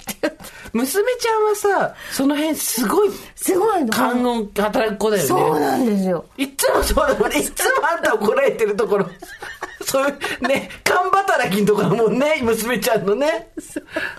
[0.73, 3.93] 娘ちゃんはさ、その辺すごい、すごいの。
[3.93, 5.29] 勘の働く子だよね。
[5.29, 6.25] そうなんですよ。
[6.37, 7.39] いっつもそうだもんね。
[7.39, 9.07] いっつもあんた怒られてるところ。
[9.85, 13.51] そういう、ね、勘働きのところだもんね、娘ちゃんのね。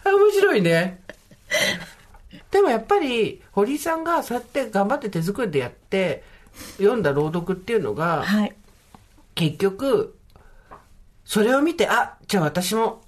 [0.04, 1.02] あ面白いね。
[2.52, 6.24] でもやっぱり、堀井さんがそうやって頑張って手作りでやって、
[6.78, 8.56] 読んだ朗読っていうのが、はい。
[9.36, 10.18] 結局、
[11.24, 13.02] それを見て、あ、じゃあ私も、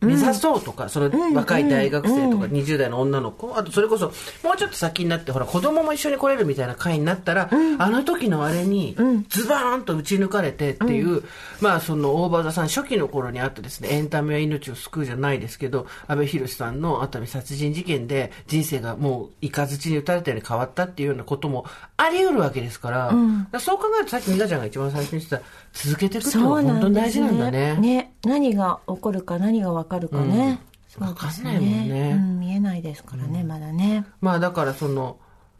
[0.00, 4.06] 目指そうとか、その若い大学生とか20代の女の子、あとそれこそ
[4.44, 8.94] もうちょっと先になってほら子供も一緒に来れるみたいな会になったら、あの時のあれに
[9.28, 11.22] ズバーンと打ち抜かれてっていう、
[11.60, 21.64] まあその大場座さん初期の頃にあったですねエンタメは命を救うじゃないですけど阿部寛さんの熱海殺人事件で人生がもうイカズチに打たれたように変わったっていうようなことも
[21.96, 25.42] あり得るわけですから,、そう考えるとさっき美香ちゃんが一番最初に言ってた
[25.76, 27.76] 続けていくっていうのが本当に大事なんだね。
[27.76, 28.12] ね。
[28.24, 30.58] 何が起こるか何が分かるかね、
[30.98, 32.12] わかんないもんね。
[32.12, 34.06] うん、見えないですからね、まだね。
[34.20, 35.18] まあだからその、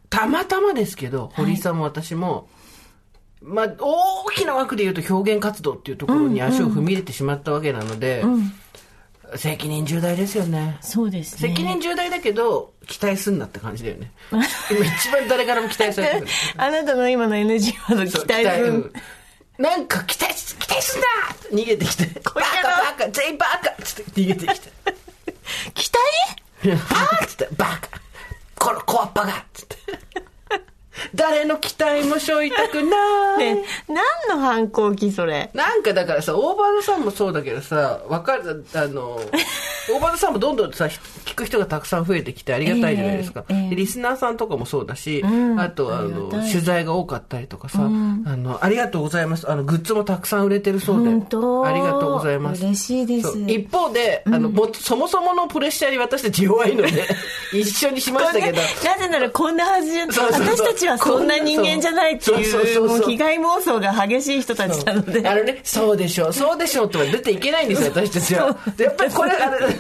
[0.08, 2.48] たまたまですけど、堀井さんも私も、
[3.42, 8.24] まあ大きな枠で言うと表現活動っていうところに足を踏み入れてしまったわけなので、
[9.34, 10.78] 責任重大ですよね。
[10.80, 11.48] そうですね。
[11.50, 14.12] 責任重大だけど、期待すんなって感じだよね。
[14.30, 14.40] 今
[14.86, 16.26] 一番誰からも期待されてる。
[16.56, 18.92] あなたの今の NG ワード期待すん
[19.58, 21.06] なんか期待し、期待すんな
[21.50, 22.06] 逃げてきて。
[22.20, 22.42] バカバ
[22.98, 23.82] カ全員バカ！
[23.82, 24.70] つって逃げてきて。
[25.74, 25.90] 期
[26.62, 27.88] バ待ーッつって、バカ！
[28.58, 29.44] この小っぱが！
[29.54, 29.76] つって。
[31.14, 33.54] 誰の期待も背負いたくない。
[33.54, 35.50] ね何の反抗期それ？
[35.54, 43.44] なんかだからさ、オーバードさんもそうだけどさ、わかる、あの、オーバードさんもどんどんさ、聞く人がたくさん増えてきてありがたいじゃないですか。
[43.48, 49.50] ええええでリスナーさんとかもそうだし、んあとあの取材が多かったりとかさ、あの、ありがとうございます。
[49.50, 51.10] あの、グッズもたくさん売れてるそうで。
[51.10, 52.62] ありがとうございます。
[52.62, 57.06] 嬉しいです一方で、あの、もっとそもそものプレッシャーに私たち弱いので、
[57.52, 58.60] 一緒にしましたけど。
[58.84, 65.22] なぜならこんなはずじゃ私たちはそんな人間じゃないっていそう被害妄想が激しい人たちなので。
[65.28, 68.56] あのね、そうでしょう、そうでしょうとは出ていけないんですよ、 私たちは。
[68.76, 69.32] でやっぱりこれ、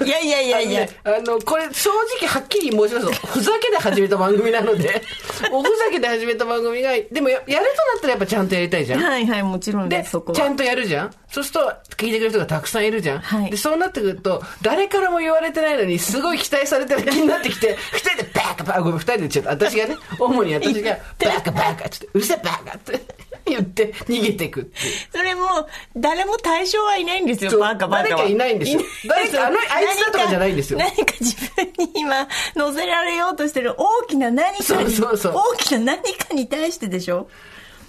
[0.04, 0.88] いやいやいやいや。
[1.04, 1.90] あのこれ正
[2.20, 3.20] 直はっきり申します。
[3.20, 5.02] と、ふざけで始めた番組なので、
[5.50, 9.02] おふざけで始めた番組が、でもややるとなったらやっぱちゃんとやりたいじゃん。
[9.02, 10.36] はいはいもちろんで、そこは。
[10.36, 11.10] ちゃんとやるじゃん。
[11.30, 13.50] そうすると、聞いてくれる人がたくさんいるじゃん、はい。
[13.50, 19.50] で、そうなってくると、誰からも言われてないのに、すごい期待されてる気になってきて、二人でバカバカ、ごめん、二人でちゃった。
[19.50, 23.00] 私がね、主に私が、バカバカつって、うるせえバカって
[23.46, 24.78] 言って、逃げていくって。
[25.12, 28.02] それもう誰も対象はいないんですよバカバカは。
[28.02, 28.80] 誰かいないんですよ。
[29.08, 30.78] 誰かあのあいつだとかじゃないんですよ。
[30.78, 35.34] 何か自分に今乗せられようとしてる大きな何かにそうそうそう。
[35.34, 37.28] 大きな何かに対してでしょ？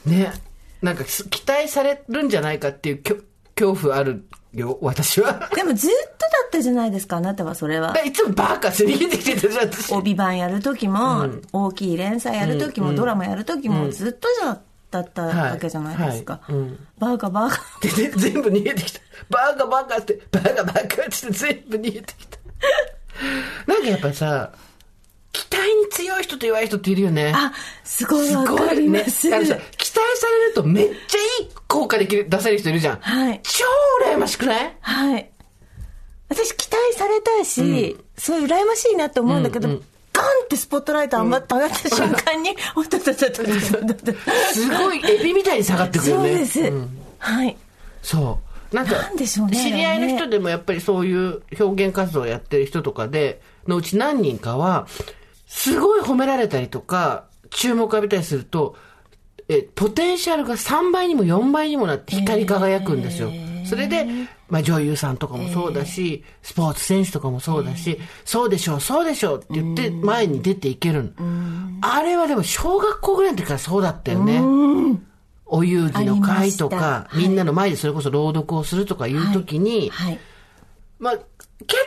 [0.06, 0.34] ね。
[0.80, 3.18] なんか、す期待されるんじゃないかっていうきょ
[3.56, 5.50] 恐怖あるよ、私は。
[5.56, 9.94] でもずっとだったじゃないですかあなたはそれはいつもバカって逃げてきてたじゃん、私。
[9.94, 19.00] 帯番やる時も、大きい連載やる時も、ドラマやる時も、ずっとじゃだったわけじゃないですか、はいはいうんバカバカでで全部逃げてきた。
[19.30, 22.40] バカバカって、バカバカって全部逃げてきた。
[23.68, 24.52] なんかやっぱさ、
[25.32, 27.32] 期待に強い人と弱い人っているよね。
[27.36, 28.76] あすごいすわかごいね。
[28.82, 29.58] ります、あのさ、
[30.16, 32.98] されるとめっちゃいい効果できる、出せる人いるじゃん。
[33.00, 33.42] はい。
[33.44, 33.66] 超
[34.06, 34.78] 羨ましくない？
[34.82, 35.30] はい。
[36.30, 43.52] 私期待されたいし、そういう羨ましいなって思うんだけど、ガンってスポットライト上がった上がった瞬間に、おっとっとっとっとっと
[44.54, 46.30] すごいエビみたいに下がってくるよね。
[46.30, 46.90] そうです、ん。
[47.20, 47.58] はい。
[48.02, 48.40] そ
[48.72, 48.76] う。
[48.76, 49.58] なんか、なんでしょうね。
[49.58, 54.88] 知り合いの人でもやっぱりそういう表現活動をやってる人とかで、のうち何人かは、
[55.48, 58.76] すごい褒められたりとか、注目浴びたりすると、
[59.50, 63.32] え、ポテンシャルが3倍にも4倍にもなって光り輝くんですよ。
[63.66, 64.06] それで、
[64.50, 71.80] まあ女優さんとかもそうだし、スポーツ選手とかもそうだし、そうでしょう、そうでしょうって言って前に出ていけるの。
[71.82, 74.42] あれはでも小学校ぐらいの時からそうだったよね。
[75.46, 80.20] お遊戯の会とかみんなの前でそれこそ朗読をするとかいう時に、はい。
[81.00, 81.24] まあ、キャッ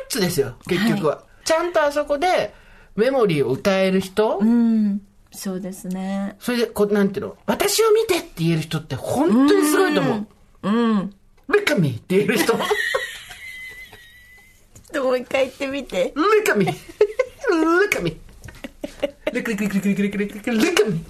[0.09, 1.25] ツですよ、結局は。
[1.45, 2.55] ちゃんとあそこで
[2.97, 5.03] メモリーを歌える人、うん
[5.41, 6.37] そうですね。
[6.39, 10.27] それで、こう、なんていうの、私を見てって言える人って本当にすごいと思う。
[10.65, 10.99] うん。
[10.99, 11.13] う
[11.65, 12.53] カミって言える人。
[12.53, 12.61] ちょっ
[14.93, 16.13] ともう一回言ってみて。
[16.15, 16.67] Look at me!
[16.67, 18.21] Look at me!
[19.33, 21.01] Look, look,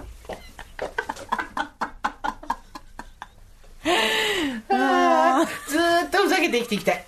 [4.69, 7.05] あずっとふざけて生きていきたい。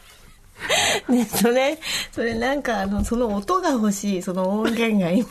[1.23, 1.79] っとね、
[2.11, 5.25] それなんかあの、その音が欲しい、その音源が今。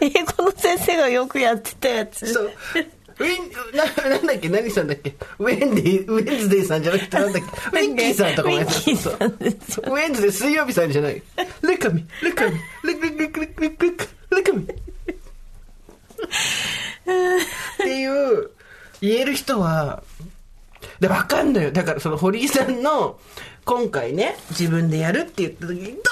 [0.00, 2.46] 英語の先生がよくやってたやつそう。
[2.46, 4.48] ウィン、な、なんだっけ？
[4.48, 5.14] 何さんだっけ？
[5.38, 7.78] ウェンディ、ウェンズデーさんじゃなくてなんだっけ？
[7.78, 11.22] ウィンキーさんとかもやってウィンキーさんですそうウェンズデー水曜日さんじゃない。
[11.62, 14.64] ルカミ、ルカミ、ルクルクルクルクルクルクルカミ。
[14.64, 14.66] っ
[17.78, 18.50] ていう、
[19.00, 20.02] 言える人は、
[20.98, 21.70] で、わかんないよ。
[21.70, 23.20] だからその堀井さんの、
[23.64, 26.02] 今回ね、自分でやるって言った時に、どう、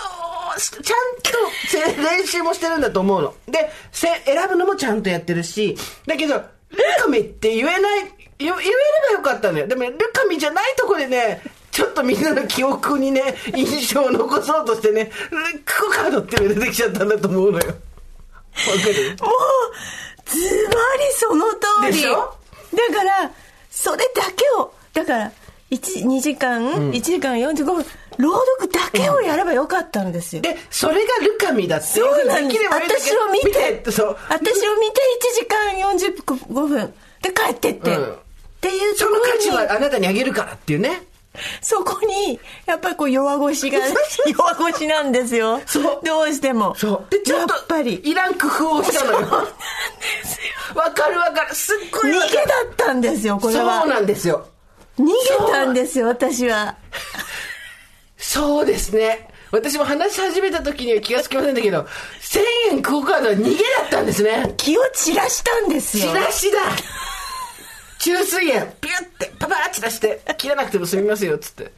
[0.58, 1.30] ちゃんと
[1.68, 3.34] せ練習もしてるんだと思うの。
[3.46, 6.42] で、せ選ぶのもちゃんとやってるし、だけど、ル
[7.00, 8.04] カミって言えない、
[8.38, 8.72] 言言えれ
[9.08, 9.66] ばよかったのよ。
[9.66, 15.10] でも、ルカミじゃないとこでね、ちょっとみんなの記憶にね、印象を残そうとしてね、
[15.64, 17.66] クコカードっていうのが出てきちゃったんだと思うのよ。
[17.66, 19.16] わかる？
[19.20, 19.74] もう、
[20.26, 20.38] ズ
[20.68, 21.92] バリその通り。
[21.92, 22.12] でしょ？
[22.74, 23.30] だから、
[23.70, 25.32] それだけを、だから、1、
[25.76, 27.84] 2時間、1時間45分、
[28.18, 30.42] 朗読だけをやればよかったんですよ。
[30.42, 33.82] で、それがルカミだってそうふうなんです私を見て。
[33.84, 35.72] 私を見て1時間
[36.42, 38.16] 45分で帰ってって、うん
[38.62, 41.02] っていうその価値はあなたにあげるからっていうね。
[41.60, 43.78] そこにやっぱりこう弱腰が
[44.28, 47.10] 弱腰なんですよそうどうしてもそう。
[47.10, 49.26] で、ちょっと、やっぱりいらん工夫をしたのよ。
[50.76, 51.54] わかるわかる。
[51.54, 54.46] すっご逃いわかるげだったんですよこれはそうなんですよ。
[54.98, 56.76] 逃げたんですよ私は
[58.22, 59.28] そうですね。
[59.50, 64.54] 私も話し始めた時には気がつきませんだけど、1000円クオカードは逃げだったんですね。
[64.56, 66.58] 気を散らしたんですよチラシだ
[67.98, 71.72] 注水円、ピュって、パパーチラして、切らなくても済みますよ、つって。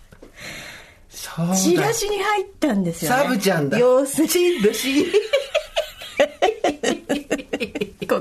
[1.10, 1.56] そうだ。
[1.56, 3.78] チラシに入ったんですよ、ね、サブちゃんだ。
[3.78, 4.92] 要するチラシ。
[4.92, 5.10] にこ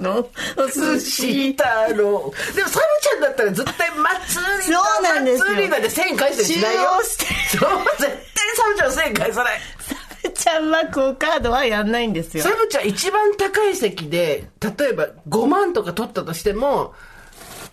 [0.04, 0.30] の？
[0.58, 1.64] お寿寿司司太
[1.96, 2.32] 郎。
[2.56, 5.46] でも、サブちゃんだったら絶対、マッツーリーダー、そうなんですよ。
[5.48, 6.82] マッツーリーダーで1000円返したりしないよ。
[6.92, 8.18] そう、絶対に
[8.56, 9.60] サブちゃん1000円返さない。
[9.80, 12.44] サブちゃんはクオカードはやんないんですよ。
[12.44, 16.94] サブちゃん一番高い席で、例えば5万とか取ったとしても、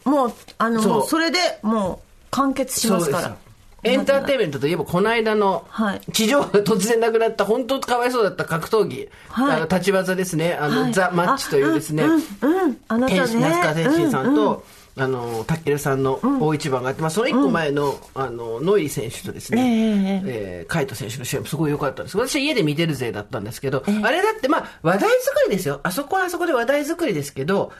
[0.04, 3.22] もうあのそれでもう完結しますから。
[3.22, 3.49] そうですよ
[3.82, 9.56] エンターテインメントといえば、この間のはい、地上波が突然なくなった、本当かわいそうだった格闘技、はい。
[9.56, 10.92] あの立ち技ですね、あの、はい。
[10.92, 12.78] ザ・マッチというですね、あうんうんうん。
[12.88, 13.20] あなたね。
[13.20, 22.18] 那須川天心さんと、うんあの、タッケルさんの大一番があって、まあ、その一個前の、あの、ノイ選手とですね、えええーカイト選手の試合もすごい良かったんです。
[22.18, 25.80] 私は家で見てる勢だったんですけど、あれだって、まあ、話題作りですよ。
[25.82, 27.72] あそこはあそこで話題作りですけど、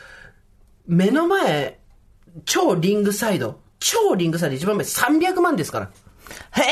[0.86, 1.78] 目の前、
[2.46, 5.86] 超リングサイド、超リングサイド一番目300万ですから。
[5.86, 6.64] へえ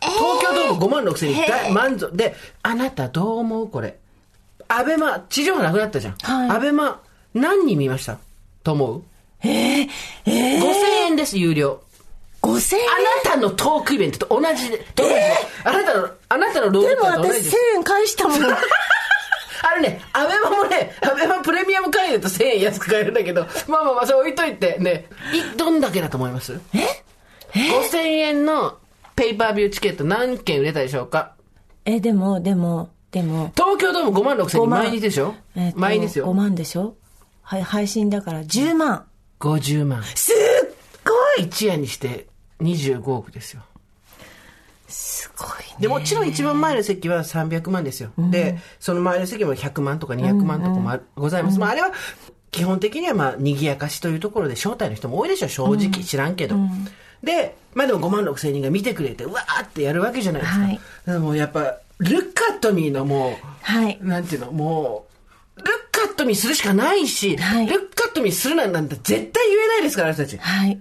[0.00, 3.68] 東京ドーム5万6千人大満足で、あなたどう思う？
[3.68, 3.98] これ。
[4.68, 6.14] アベマ、地上波なくなったじゃん。
[6.14, 7.02] はいアベマ、
[7.34, 8.18] 何人見ました？
[8.62, 9.02] と思う？
[9.42, 9.88] えー、
[10.24, 10.62] えー、?5000
[11.06, 11.82] 円です、有料。
[12.40, 12.82] 5000円？
[13.24, 15.32] あなたのトークイベントと同じで、同じで
[15.64, 17.56] あなたの、あなたのローでも私1000と同じです。
[17.74, 18.40] 円返したもん
[19.66, 26.60] あれね、アベマもね、アベマプレミアム会員だと1000円安く買えるんだけど、まあまあまあ、それ置いといて、ね、いどんだけだと思います？
[26.74, 26.78] え
[27.52, 28.78] ?5000 円の
[29.16, 31.34] ペーパービューチケット何件売れたでしょうか？
[31.86, 33.52] えでもでもでも。
[33.56, 34.80] 東京ドーム5万6千人5万。
[34.84, 36.26] 毎日でしょ、えっと毎日ですよ。
[36.26, 36.96] 5万でしょ？
[37.42, 39.06] はい配信だから10万。
[39.40, 40.02] 50万。
[40.02, 40.70] すっ
[41.04, 41.46] ごい！
[41.46, 42.26] 一夜にして
[42.60, 43.62] 25億ですよ。
[44.94, 48.12] すごいねで、もちろん一番前の席は300万ですよ。
[48.30, 51.58] で、その前の席も100万とか200万とかもあございます。
[51.58, 51.90] まあ、あれは、
[52.52, 56.04] 基本的にはまあ、賑やかしというところで招待の人も多いでしょ、正直。
[56.04, 56.54] 知らんけど。
[57.24, 60.60] で、まあでも5万6千人が見てくれて、うわーってやるわけじゃないですか。
[60.60, 65.06] はいでもやっぱ、ルッカットミーのもう、はいなんていうの、も
[65.58, 70.38] う、ルッカットミーするしかないし、はいルッカットミーするなんて絶対言えないですから、私たち。
[70.38, 70.78] はい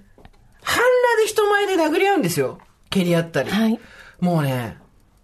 [0.61, 2.59] 半裸で人前で殴り合うんですよ。
[2.89, 3.49] 蹴り合ったり。
[3.49, 3.79] はい
[4.23, 4.77] もうね、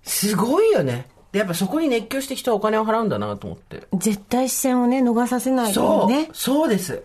[0.03, 1.07] すごいよね。
[1.31, 3.83] で、やっぱそこに熱狂して人はお金を払うんだなと思って。
[3.93, 7.03] 絶対視線をね逃させないそう、よねそうです。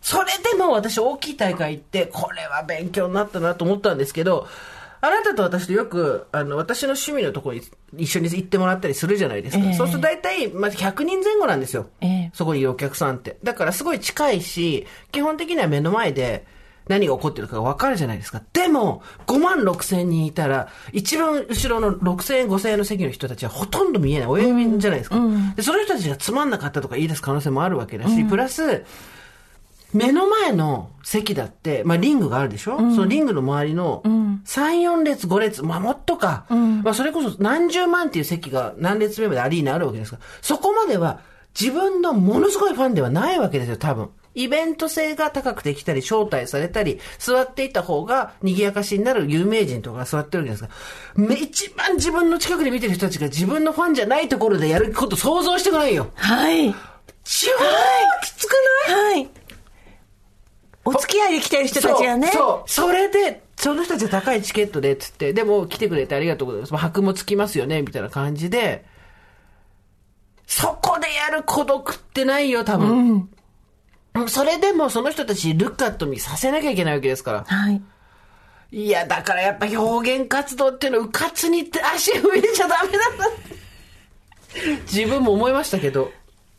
[0.00, 4.48] それでも私大きい大会行って、これは勉強になったなと思ったんですけど、
[5.02, 7.62] あなたと私とよく、あの、私の趣味のところに
[7.98, 9.64] 一緒に行ってもらったりするじゃないですか。
[9.64, 11.88] ええそうすると大体、まず100人前後なんですよ。
[12.00, 13.36] ええそこにいるお客さんって。
[13.42, 16.46] だからすごい近いし、基本的には目の前で
[16.88, 18.42] 何が起こってるかが分かるじゃないですか。
[18.52, 24.28] でも、5万6千人いたら、一番後ろの6千円、5千円の席の人たちはほとんど見えない。
[24.28, 25.16] 親指じゃないですか。
[25.56, 28.84] で、その人たちがつまんなかったとか言い出す可能性もあるわけだし、プラス、
[29.94, 36.46] 目の前の席だって、まあリングがあるでしょ、そのリングの周りの3、4列、5列、まあもっとか、
[36.82, 41.20] まあそれこそ何十万っていう席が何列目までアリーナあるわけですから、そこまでは
[41.58, 44.10] 自分のものすごいファンではないわけですよ、多分。
[44.34, 50.70] イベント性が高くできたり、招待されたり、座っていた方が賑やかしになる有名人とかが座ってるわけですか
[51.16, 56.10] ら、め一番自分の近くで見てる人たちが自分のファンじゃないところでやること想像してこないよ。
[56.14, 56.74] はい
[57.24, 57.48] 超
[58.22, 58.52] きつく
[58.88, 59.16] ない？
[59.16, 59.30] はい
[60.84, 66.76] お付き合いで来てる人たちがねそうそれで、その人たちは高いチケットで、つって、でも来てくれてありがとうございます。
[66.76, 68.84] 箔もつきますよね、みたいな感じで、
[70.46, 73.30] そこでやる孤独ってないよ、多分。
[74.28, 77.44] それでもその人たちにルックアットミーさせなきゃいけないわけですから。
[77.44, 77.82] はい
[78.72, 83.26] いや、だからやっぱ表現活動っていうのは、うかつにって足踏みちゃダメだな。
[84.92, 86.10] 自分も思いましたけど。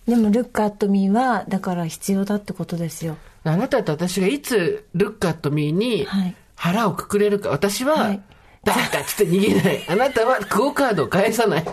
[0.08, 7.50] でもルックアットミーはだから必要だってことですよあなたと私がいつ、ルックアットミーにはい腹をくくれるか。
[7.50, 8.22] 私は、はい
[8.64, 9.86] バカっつって逃げない。
[9.88, 11.66] あなたはクオカードを返さない。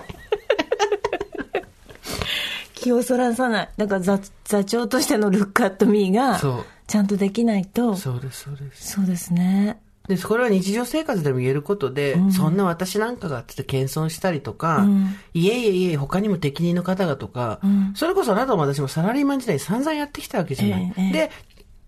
[2.83, 3.69] 気をそらさない。
[3.77, 6.41] だから座座長としてのルックアットミーが
[6.87, 7.95] ちゃんとできないと。
[7.97, 8.93] そうです、そうです。
[8.93, 9.81] そうですね。
[10.09, 20.93] で、これは日常生活でも言えることで、そんな私なんかがってって謙遜したりとか、うんいえいえいえ、他にも適任の方がとか、んそれこそあなたも私もサラリーマン時代散々やってきたわけじゃない。
[20.99, 21.31] えで、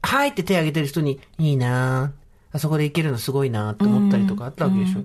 [0.03, 5.01] はいって手挙げてる人に、いいなぁあそこでいけるのすごいなぁって思ったりとかあったわけでしょ。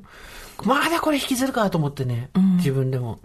[0.64, 3.20] まだこれ引きずるかと思ってね、自分でも、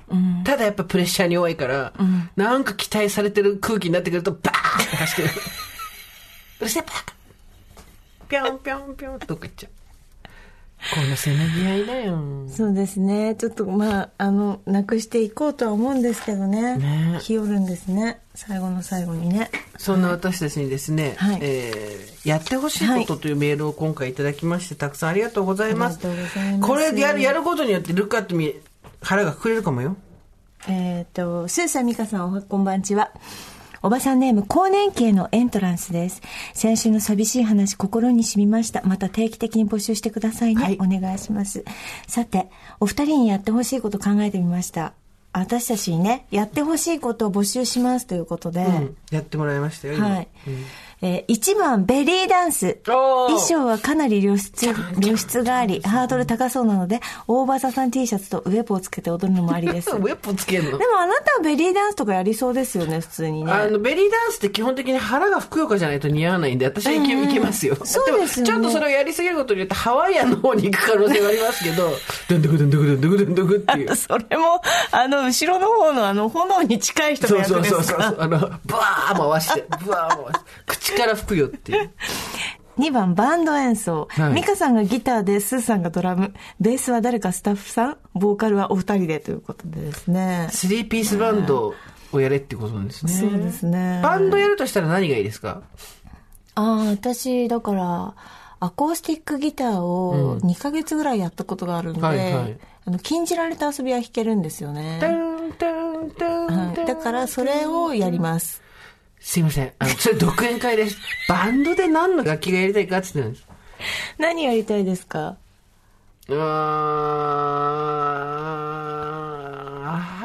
[0.45, 1.93] ただやっぱプレッシャーに弱いから、
[2.37, 5.43] なんか期待されてる空気になってくると、バーンって走ってくる。
[6.61, 7.15] うるせえバカ
[8.29, 9.84] ぴょんぴょんぴょんっか行っちゃう。
[10.95, 12.19] このせめぎ合いだよ。
[12.49, 13.35] そうですね。
[13.37, 16.77] ちょっとまあ、あの、なくしていこうとは思うんですけどね。
[16.77, 18.21] ね日和るんですね。
[18.35, 19.51] 最後の最後にね。
[19.79, 25.99] そんな私たちにですね、はいえーやってほしいことというメールを今回いただきまして、たくさんありがとうございます。
[26.07, 28.55] ありがとうございますこれでやる、やることによって、ルックアットミ
[29.03, 29.97] 腹がくくれるかもよ。
[30.67, 33.11] えっ、と、スーサミカさん、おはこんばんちは。
[33.85, 36.23] おばさんネーム、更年期へのエントランスです。
[36.55, 38.81] 先週の寂しい話、心に染みました。
[38.83, 40.65] また定期的に募集してくださいね。
[40.65, 41.67] はいお願いします。
[42.09, 42.49] さて、
[42.81, 44.95] お二人にやってほしいこと考えてみました。
[45.35, 48.97] 私たちにね、やってほしいことを募集しますということで、うん。
[49.11, 50.29] やってもらいましたよ、今はい。
[51.05, 52.79] えー、1番、ベリーダンス。
[52.87, 59.91] 衣装はかなり露出、露出があり、ハードル高そうなので、オーバーサさん T シャツとウエポをつけて踊るのもありです。
[59.93, 60.79] ウェポつけるの？
[60.79, 63.53] でもあなたはベリーダンスとかやりそうですよね、普通にね。
[63.53, 67.77] あの、ベリーダンスって基本的に腹がふくよかじゃないと似合わないんで、私はいけ,、ますよ。
[67.85, 71.91] そうですよねもちょっとそれをやりすぎることによって、ハワイアンの方に行く可能性はありますけど、
[72.31, 73.97] ドゥンドゥクドゥンドゥクドゥンドゥクドゥンドゥクっていう。
[73.97, 77.99] それも、あの、後ろの方のあの、炎に近い人そうの役そうそうそう。
[77.99, 78.15] ですか。
[78.19, 81.91] あの、ブワー回して、ブワー回して、口から吹くよっていう。
[82.79, 84.09] 2番、バンド演奏。
[84.11, 86.35] はいミカさんがギターで、スーさんがドラム。
[86.61, 90.49] ベースは誰かスタッフさんボーカルはお二人でということでですね。
[90.51, 91.75] スリーピースバンド
[92.13, 93.13] をやれってことなんですね。
[93.13, 94.01] そうですね。
[94.03, 95.63] バンドやるとしたら何がいいですか？
[96.57, 98.15] ああ、私、だから、
[98.61, 104.99] アコースティックギターを2ヶ月ぐらいやったことがあるんで、はいはいあの、禁じられた遊びは弾けるんですよね。
[105.01, 108.63] はい、だから、それをやります。
[109.27, 109.73] すいません。
[109.79, 110.99] あの、それ独演会です。
[111.31, 113.47] バンドで何の楽器がやりたいかって言ってるんです。
[114.19, 115.39] 何やりたいですか？
[116.29, 116.33] あ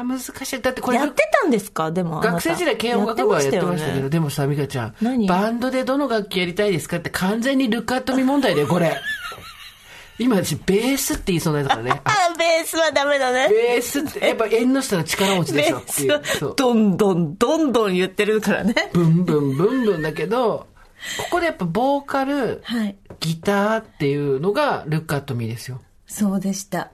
[0.02, 0.60] ー難しい。
[0.60, 1.90] だってこれ、やってたんですか？
[1.90, 2.20] でも。
[2.20, 4.94] 学生時代軽音楽部はやってましたけど、ねでもさ、美香ちゃん。
[5.00, 5.26] 何？
[5.26, 9.00] バンドでどの楽器やりたいですかって完全にルックアットミ問題だよ、これ。
[10.20, 12.02] 今私、ベースって言いそうなやつからね。
[12.38, 13.48] ベースはダメだね。
[13.48, 16.54] ベースって、やっぱ縁の下の力持ちでベしょっていうースう。
[16.56, 18.90] どんどん、どんどん言ってるからね。
[18.92, 20.66] ブンブンブンブンだけど、
[21.18, 22.96] ここでやっぱボーカル、はい。
[23.20, 25.80] ギターっていうのがルックアットミですよ。
[26.06, 26.90] そうでした。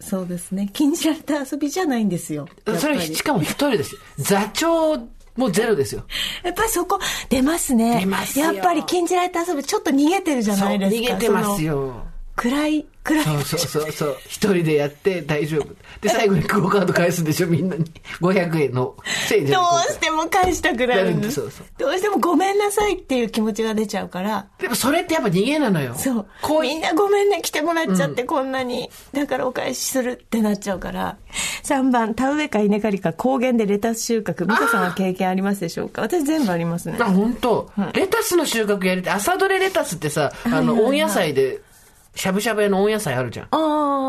[0.00, 0.68] そうですね。
[0.72, 2.48] 禁じられた遊びじゃないんですよ。
[2.78, 4.00] それしかも一人ですよ。
[4.18, 4.98] 座長
[5.36, 6.04] もゼロですよ。
[6.42, 6.98] やっぱりそこ
[7.28, 8.00] 出ますね。
[8.00, 10.98] 出ますよやっぱり禁じられた遊びちょっと逃げてるじゃないですか。
[10.98, 11.62] 逃げてます。
[11.62, 12.11] よ。
[12.42, 13.24] 暗い、暗い。
[13.24, 14.16] そうそうそうそう。
[14.26, 15.76] 一人でやって大丈夫。
[16.00, 17.84] で、最後にクオカード返すんでしょ、みんなに。
[18.20, 18.96] 500円の。
[19.28, 21.36] 1000円じゃどうしても返したくなるんです。
[21.36, 24.48] そうそうどうしてもごめんなさいっていう気持ちが出ちゃうから。
[24.58, 25.94] でもそれってやっぱ逃げなのよ。
[25.94, 26.26] そう。
[26.42, 28.90] こういみんなごめんね、来てもらっちゃって、こんなに。
[29.12, 31.16] だからお返しするってなっちゃうから。
[31.62, 34.46] 3番、田植えか稲刈りか高原でレタス収穫。
[34.46, 36.02] 美香さんは経験ありますでしょうか？
[36.02, 36.96] 私全部ありますね。
[36.98, 39.14] あ、本当、レタスの収穫やりたい。
[39.14, 41.60] 朝どれレタスってさ、あの、温野菜で、
[42.14, 43.48] しゃぶしゃぶ屋の温野菜あるじゃん。
[43.50, 43.56] あ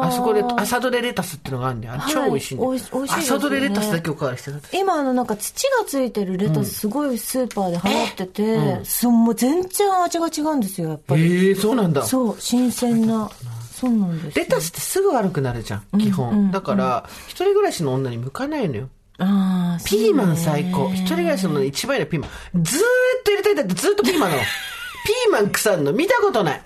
[0.05, 1.93] ーあそこで朝どれレタスってのがあるんだよ。
[1.97, 2.69] はい超美味しいんだよ。
[2.69, 4.77] おいし美味しいね朝どれレタスだけおかわりしてた。
[4.77, 11.47] 今あのなんか土がついてるレタスすごいスーパーで流行ってて、そうもう全然味が違うんですよ、やっぱり。
[11.47, 12.03] ええそうなんだ。
[12.03, 13.29] そう、新鮮な。
[13.73, 14.39] そうなんです。
[14.39, 16.51] レタスってすぐ悪くなるじゃん、基本。
[16.51, 18.89] だから、一人暮らしの女に向かないのよ。
[19.19, 20.89] ああ、ピーマン最高。
[20.89, 22.63] 一人暮らしの一番いいのはピーマン。
[22.63, 22.83] ずーっ
[23.23, 24.41] と入れたいんだってずーっとピーマンなの。
[25.05, 26.61] ピーマン腐んの見たことない。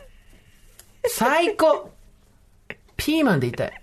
[1.10, 1.92] 最高。
[2.96, 3.82] ピーマンでいたい。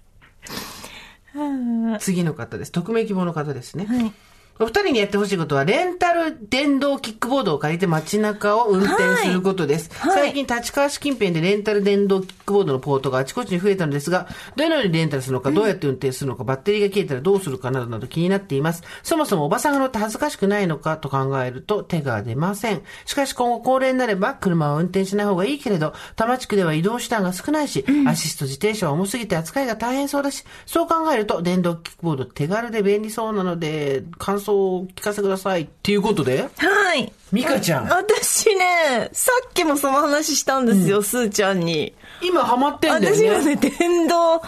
[2.01, 2.73] 次の方です。
[2.73, 3.87] 匿名希望の方ですね。
[3.87, 4.13] はい。
[4.61, 9.91] お二人にやってほしいことは、レンタル電動キックボードを借りて街中を運転することです。
[9.93, 18.85] はい最近、立川市近辺でレンタル電動キックボードのポートがあちこちに増えたのですが、どのようにレンタルするのか、どうやって運転するのか、バッテリーが切れたらどうするかなどなど気になっています。
[19.03, 22.83] そもそもおばさんが乗って恥ずかしくないのかと考えると手が出ません。
[23.07, 35.63] しかし今後高齢になれば車は運転しない方がいいけれど、多摩地区では移動手段が少ないし、アシスト自転車は重すぎて扱いが大変そうだし、そう考えると電動キックボード手軽で便利そうなので、感想想をお聞かせください。
[35.63, 37.13] っていうことで、はい。
[37.33, 41.95] ミカちゃん私ね、さっきもその話したんですよ、スーちゃんに。
[42.23, 43.17] 今ハマってんだよね。
[43.17, 44.41] 私はね、電動、あ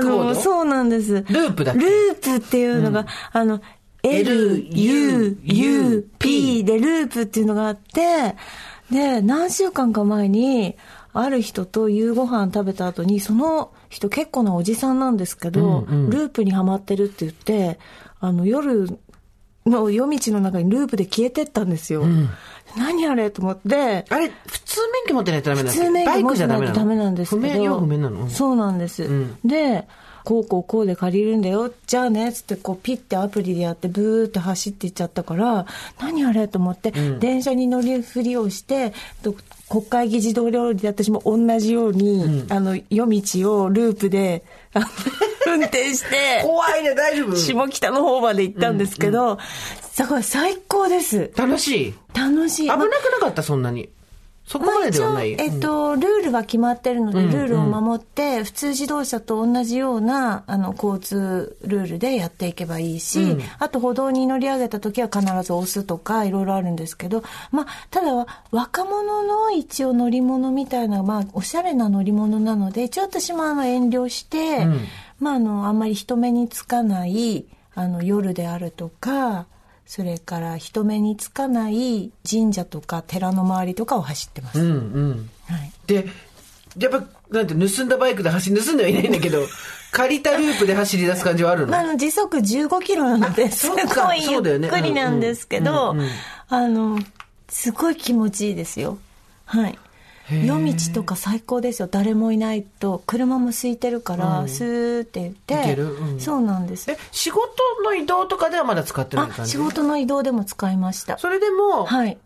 [0.00, 1.12] の、そうなんです。
[1.12, 1.82] ループだっけ？
[1.82, 3.60] ループっていうのが、あの、
[4.02, 8.34] L, U, U, P でループっていうのがあって、
[8.90, 10.76] で、何週間か前に、
[11.14, 17.78] ある人と夕ご飯食べた後に、その人結構なおじさんなんですけど、ループにはまってるって言って、
[18.18, 18.98] あの、夜
[19.66, 22.04] の夜道の中にループで消えてったんですよ。
[22.76, 25.80] 何あれと思って、あれ、普通免許持ってないとダメなんだっけ？
[25.80, 27.42] 普通免許持ってないとダメなんですけど。
[27.42, 28.28] 不明、要不明なの？
[28.30, 29.08] そうなんです。
[29.44, 29.86] で、
[30.24, 31.72] こうこうこうで借りるんだよ。
[31.86, 35.66] じゃあね、つってこうピッてアプリでやってブーって走っていっちゃったから、
[36.00, 36.48] 何あれ？
[36.48, 38.92] と思って、電車に乗りふりをして、
[39.22, 39.34] と
[39.68, 44.44] 国会議事堂料理で私も同じように、あの、夜道をループで、
[45.46, 47.36] 運転して、怖いね、大丈夫？
[47.36, 49.38] 下北の方まで行ったんですけど、
[49.92, 51.30] すごい最高です。
[51.36, 51.94] 楽しい？
[52.14, 52.62] 楽しい。
[52.62, 53.88] 危なくなかった、そんなに。
[54.52, 55.34] そこまでではない。
[55.34, 74.66] まあ一応えっと、ルールは決まってるので、ルールを守って、普通自動車と同じような、あの、交通ルールでやっていけばいいし、あと歩道に乗り上げた時は必ず押すとか、いろいろあるんですけど、まあ、ただ、若者の一応乗り物みたいな、まあ、おしゃれな乗り物なので、一応私もあの、遠慮して、
[75.18, 79.46] まあ、あの、あんまり人目につかない、あの、夜であるとか、
[79.94, 84.58] それから人目につかない神社とか寺の周りとかを走ってます。
[84.58, 85.30] うんうん。
[85.44, 85.70] はい。
[85.86, 86.06] で、
[86.78, 89.46] やっぱ、なんて、盗んだバイクで走り、盗んではいないんだけど、
[89.92, 91.72] 借りたループで走り出す感じはあるの？
[91.72, 93.76] まあ、時速15キロなので、すご
[94.14, 94.40] いゆっ
[94.70, 95.94] くりなんですけど、
[96.48, 96.98] あの、
[97.50, 98.96] すごい気持ちいいですよ。
[99.44, 99.78] はい。
[100.30, 101.88] 夜道とか最高ですよ。
[101.90, 105.74] 誰もいないと、車も空いてるから、スーって言って。
[105.74, 107.42] うんそうなんですえ。、仕事
[107.84, 109.52] の移動とかではまだ使ってないあ、感じ？
[109.52, 111.18] 仕事の移動でも使いました。
[111.18, 112.18] それでも、はい。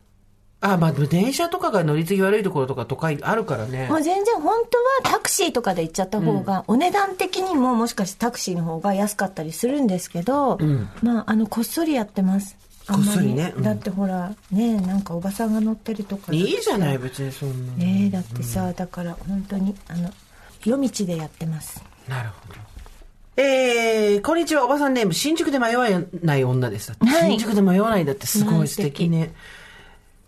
[0.60, 3.88] あ、まあ、電車とかが乗り継ぎ悪いところとか都会あるからね。
[3.88, 4.62] もう全然本
[5.02, 10.58] 当はタクシーとかで行っちゃった方が、お値段的にももしかしてタクシーの方が安かったりするんですけど、
[11.02, 12.56] まああのこっそりやってます
[12.88, 17.78] こっそりねうんだってほらねなんかおばさんが乗ってるとかいいじゃない、別にそんなの。
[17.78, 20.10] ねだってさ、だから本当にあの
[20.64, 22.54] 夜道でやってますなるほど。
[23.38, 25.86] えー、こんにちは、おばさんネーム、新宿で迷わ
[26.22, 26.92] ない女です。
[26.92, 29.34] はい新宿で迷わないだってすごい素敵ね。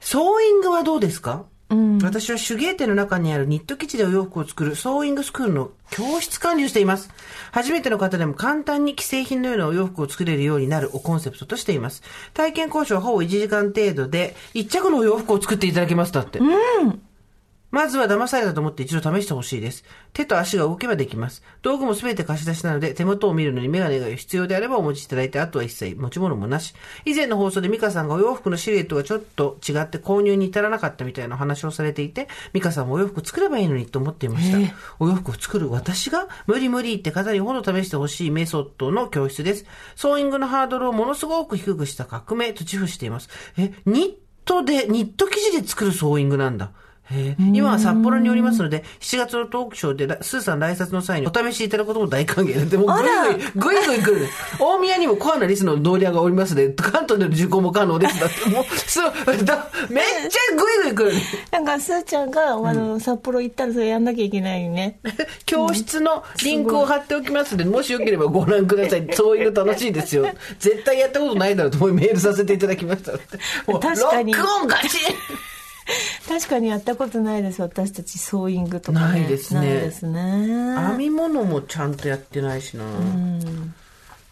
[0.00, 1.44] ソーイングはどうですか？
[2.02, 7.10] 私は手芸店の中にあるニット生地でお洋服を作るソーイングスクールの教室管理をしています。
[7.52, 12.02] 初めての方でも簡単に既製品のようなお洋服を作れるようになるをコンセプトとしています。
[12.32, 16.40] 体験交渉はほぼ1時間程度で、1着のお洋服を作っていただけますだって。
[17.70, 19.84] まずは騙されたと思って一度試してほしいです。
[20.12, 21.42] 手と足が動けばできます。
[21.60, 26.74] 道具もすべて貸し出しなので、手元を見るのにメガネが必要であればお持ちいただいて、あとは一切持ち物もなし。
[27.04, 34.58] 以前の放送でミカさんがお洋服のシルエットがちょっと違って購入に至らなかったみたいなお話をされていて、ミカさんもお洋服作ればいいのにと思っていました。
[34.98, 39.66] お洋服を作る私が無理無理って方にほど試してほしいメソッドの教室です。
[39.94, 43.28] ソーイングのハードルをものすごく低くした革命と自負しています。
[43.58, 44.12] え、ニッ
[44.46, 46.72] トで、ニット生地で作るソーイングなんだ。
[47.38, 54.28] 今は札幌におりますので、7月のトークショーでラ、スーさん来札の際にお試しいただくことも大歓迎で、もうぐいぐい、ぐいぐい来る。
[54.58, 58.20] 大宮にもコアなリスの同僚がおりますので、関東での受講も可能です。
[58.20, 59.12] だってもう、そう、
[59.44, 61.16] だめっちゃぐいぐい来る。
[61.50, 64.98] なんかすーちゃんが、あの札幌行ったらそれやんなきゃいけないよね
[65.46, 69.08] 教室のリンクを貼っておきますので、もしよければご覧ください。
[69.14, 70.26] そういうの楽しいですよ。
[70.58, 73.12] 絶対やったことないだろうと思いメールさせていただきました。
[73.70, 74.98] もう確かにロックオンガチ
[76.28, 77.62] 確かにやったことないです。
[77.62, 79.60] 私たちソーイングとか、ね、ないですね。
[79.60, 80.20] ですね。
[80.88, 82.84] 編み物もちゃんとやってないしな、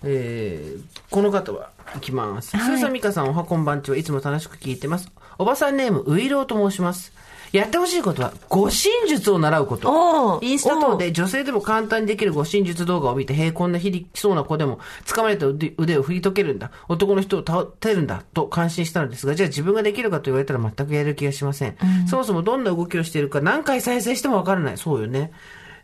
[0.04, 3.96] えーこの方はいきます、スーさん美香さんおはこんばんちは。
[3.96, 5.10] いつも楽しく聞いてます。
[5.38, 7.12] おばさんネームウイローと申します
[7.56, 16.70] やってほしいことは、護身術を習うことインスタ等で女性でも簡単にできる護身術動画を見て、平こんな響きそうな子でも、掴まれた腕腕を振り解けるんだ。
[16.88, 18.22] 男の人を倒てるんだ。
[18.34, 21.76] と感心したのですが、じゃあ自分ができるかと言われたら全くやれる気がしません。
[22.08, 24.78] そもそもどんな動きをしているか何回再生してもわからない。
[24.78, 25.32] そうよね。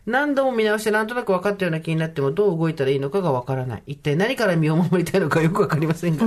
[0.05, 3.83] 何度も見直してなんとなく分かったような気になってもどう動いたらいいのかが分からない。
[3.87, 6.25] 一体何から身を守りたいのかよく分かりませんが。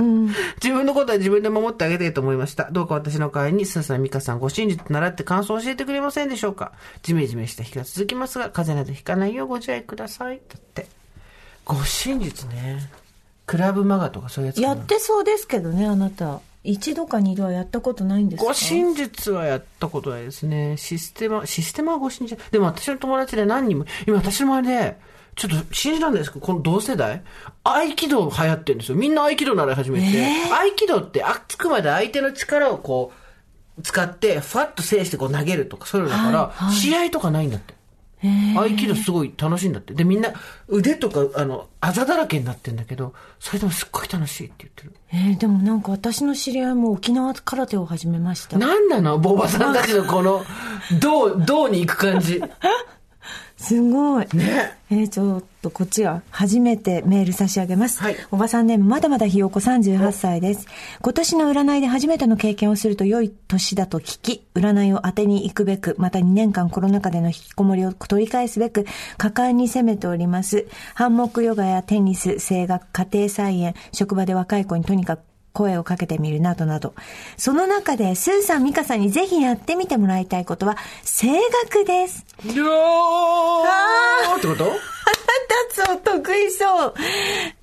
[0.61, 2.71] 自分のことは自分で守ってあげたいと思いました。
[2.71, 6.73] どうか私の代わりに、スーさん、ミカさん、ご真実習って感想を教えてくれませんでしょうか。
[7.03, 10.41] ジメジメした日が続きますが、風邪などひかないようご自愛ください。
[10.47, 10.87] だって。
[11.65, 12.89] ご真実ね。
[13.47, 18.47] クラブマガとかそういうやつやってそうですけどねあなた一度か二度はやったことないんですか？
[18.49, 20.75] ご真実はやったことないですね。
[20.77, 22.37] システマ、システマはご真実。
[22.51, 24.97] でも私の友達で何人も、今私の周りで、
[25.35, 27.23] ちょっと信じられないですけど、この同世代、
[27.63, 28.97] 合気道流行ってるんですよ。
[28.97, 30.23] みんな合気道習い始めて。
[30.51, 33.13] 合気道ってあつくまで相手の力をこ
[33.79, 37.76] う、使って、ファッと制してこう投げるとか、そういうのだから、はいはい試合とかないんだって。
[38.55, 39.93] 合気道すごい楽しいんだって。
[39.93, 40.33] で、みんな
[40.67, 44.93] 腕とか、あの、あざだらけになってんだけど、それでもすっごい楽しいって言ってる。
[45.13, 48.57] えーでもなんか私の知り合いも沖縄空手を始めました。
[48.57, 49.19] なんなの？
[49.19, 50.43] ボバさんたちのこの、
[50.99, 52.41] 銅、銅に行く感じ。
[53.57, 54.27] すごい。
[54.33, 54.77] ね。
[54.89, 57.99] えーちょっとこっちは初めてメール差し上げます。
[57.99, 60.67] はいおばさんネームまだまだひよこ38歳です。
[61.01, 68.85] 今年の占いで初めての経験をすると良い年だと聞き、占いを当てに行くべく、また2年間コロナ禍での引きこもりを取り返すべく、
[69.17, 70.67] 果敢に攻めております。
[70.93, 75.21] ハンモックヨガやテニス、声楽、家庭菜園、職場で若い子にとにかく
[75.57, 76.93] 声をかけてみるなどなど。
[77.35, 81.33] その中で、スーさん、ミカさんにぜひやってみてもらいたいことは、声
[81.63, 82.25] 楽です。
[82.43, 84.65] いやーってこと？
[84.65, 86.93] 立つお得意そう。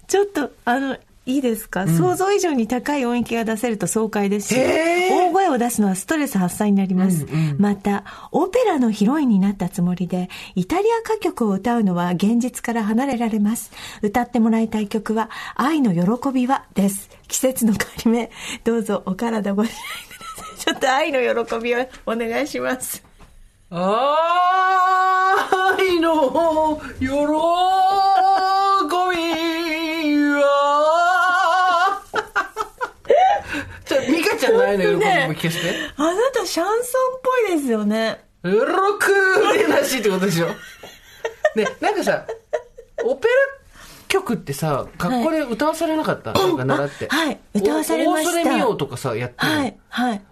[0.08, 0.96] ちょっと、あの、
[1.26, 7.26] いいですか、想像以上に高い音域が出せると爽快ですし、大声を出すのはストレス発散になります。
[7.56, 13.72] また、オペラのヒロインになったつもりで、イタリア歌曲を歌うのは現実から離れられます。
[14.02, 17.08] 歌ってもらいたい曲は、愛の喜びはです。
[17.26, 18.30] 季節の変わり目、
[18.62, 20.58] どうぞお体ご自愛ください。
[20.58, 23.02] ちょっと愛の喜びをお願いします。
[23.70, 23.80] 愛
[26.00, 27.06] の喜
[29.16, 29.43] び
[33.86, 35.74] ちょ、ミカちゃんの愛の喜びも聞かせて。
[35.96, 38.24] あなたシャンソンっぽいですよね。
[38.42, 40.48] 喜びらしいってことでしょ。
[41.54, 42.26] ね、なんかさ、
[43.04, 43.34] オペラ
[44.08, 47.08] 曲ってさ、学校で歌わされなかった、なんか習って。
[47.10, 49.58] あはい歌わされましたお恐れみようとかさ、やってるの？
[49.58, 50.22] はい、はい。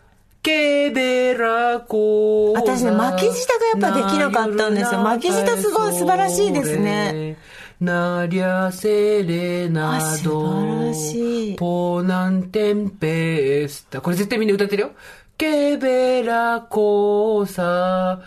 [0.42, 7.36] ケベラコ私ね巻き舌がやっぱできなかったんですよ巻き舌すごい素晴らしいですね。
[7.82, 11.56] なりゃセレナド晴らしい。
[11.56, 13.88] ポナンテンペス。
[13.90, 14.92] タこれ絶対みんな歌ってるよ。
[15.36, 18.22] ケベラコサ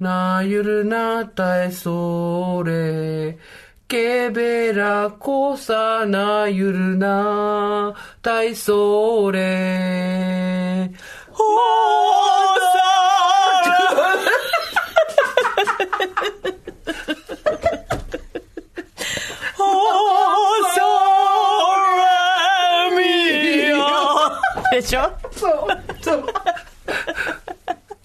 [0.00, 3.38] なゆるなたえそれ。
[3.86, 10.90] ケベラコサなゆるなたいそれ。
[11.30, 11.78] ほー
[24.80, 25.10] でしょ？
[25.32, 25.52] そう、
[26.00, 26.24] そう。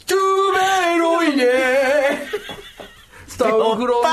[0.05, 0.53] トゥー
[0.93, 1.43] メロイね
[3.27, 4.03] スタッフロン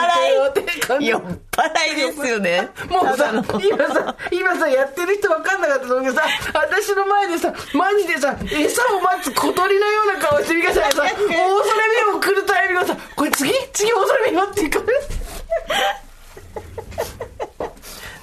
[0.55, 1.09] テって感じ。
[1.09, 2.69] 酔っ払いですよね。
[2.89, 13.53] もうさ今さ、今さ、やってる人分かんなかったと思うけどさ、私の前でさ、マジでさ、餌を待つ小鳥のような顔して、ミカさんがさ、大空見を来るタイミングがさ、これ次？
[13.73, 14.83] 次大空見よっていう顔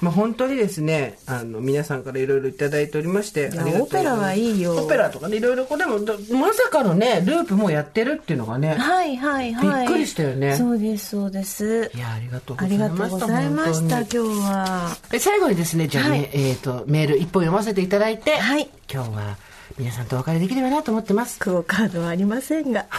[0.00, 9.86] まあ本当にですね、あの、皆さんからいろいろいただいておりまして、やありがとうございますオペラはいいよオペラとかね、いろいろでも、だまさかのね、ループもやってるっていうのがね、はいはいはい。
[9.86, 11.98] びっくりしたよねそうですそうですい。
[11.98, 12.94] や、ありがとうごあざいました。
[12.94, 14.96] りがとうございました、今日は。
[15.12, 19.36] え最後にですね、じゃあね、はいえっ、と、メール一本読ませていただいて、はい今日は
[19.78, 21.38] 皆さんとお別れできればなと思ってます。
[21.38, 22.86] クオカードはありませんが。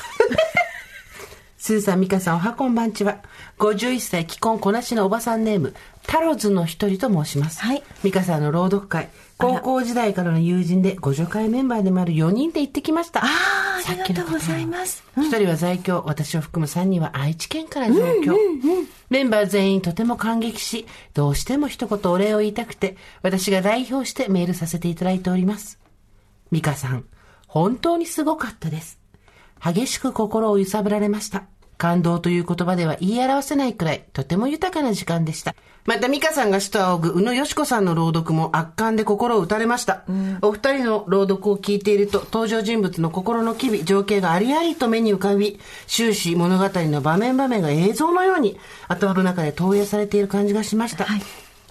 [1.58, 3.18] スーさん、ミカさん、おはこんばんちは。
[3.60, 5.74] 51歳、既婚こなしのおばさんネーム、
[6.10, 7.62] タロズの一人と申します。
[7.62, 13.24] はいミカさんの朗読会、高校時代からの友人で、ご助会メンバーでもある4人で行ってきました。
[13.24, 15.04] ああ、ありがとうございます。
[15.18, 18.36] 一人は在京、私を含む3人は愛知県から上京。
[19.12, 25.78] メンバー全員とても感激し、どうしても一言お礼を言いたくて、私が代表してメールさせていただいております。
[26.50, 27.06] ミカさん、
[27.46, 29.00] 本当にすごかったです。
[29.64, 31.44] 激しく心を揺さぶられました。
[31.80, 35.56] 感動という言葉では言い表せないくらい、とても豊かな時間でした。
[35.86, 40.04] また、ミカさんが主と仰ぐ宇野よし子さんの朗読も圧巻で心を打たれました。
[40.42, 45.58] お二人の朗読を聞いていると、登場人物の心の機微、情景がありありと目に浮かび、
[45.88, 48.60] 終始物語の場面場面が映像のように、
[48.90, 51.08] 頭の中で投影されている感じがしました。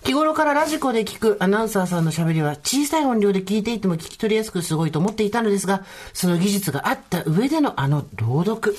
[0.04, 5.84] 日頃からラジコで聞くアナウンサーさんの喋りは小さい音量で聞いていても聞き取りやすくすごいと思っていたのですが、
[6.14, 8.74] その技術があった上でのあの朗読。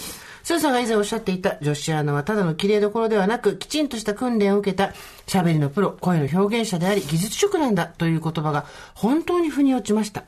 [0.49, 4.93] スーさんが以前おっしゃっていた女子アナはただの綺麗どころではなく、きちんとした訓練を受けた
[5.27, 10.23] 喋りのプロ、声の表現者であり、技術職なんだという言葉が本当に腑に落ちました。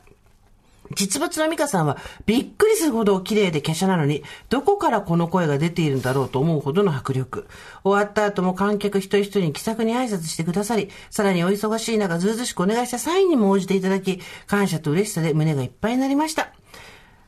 [0.94, 7.48] 実物の美香さんはびっくりするほど綺麗で華奢なのに、どこからこの声が出ているんだろうと思うほどの迫力。
[7.82, 16.52] 終わった後も観客一人一人に気さくに挨拶してくださり、さらにお忙しい中ずうずしくお願いした際にも応じていただき、感謝と嬉しさで胸がいっぱいになりました。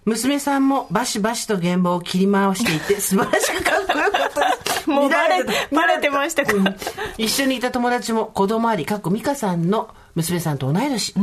[0.05, 4.91] 娘さんもバシバシと現場を切り回していて 素晴らしくかっこよかったです。
[4.91, 6.53] もうバレバレてましたか。
[7.17, 11.15] 一緒にいた友達も子供あり、かっこ美香さんの娘さんと同い年。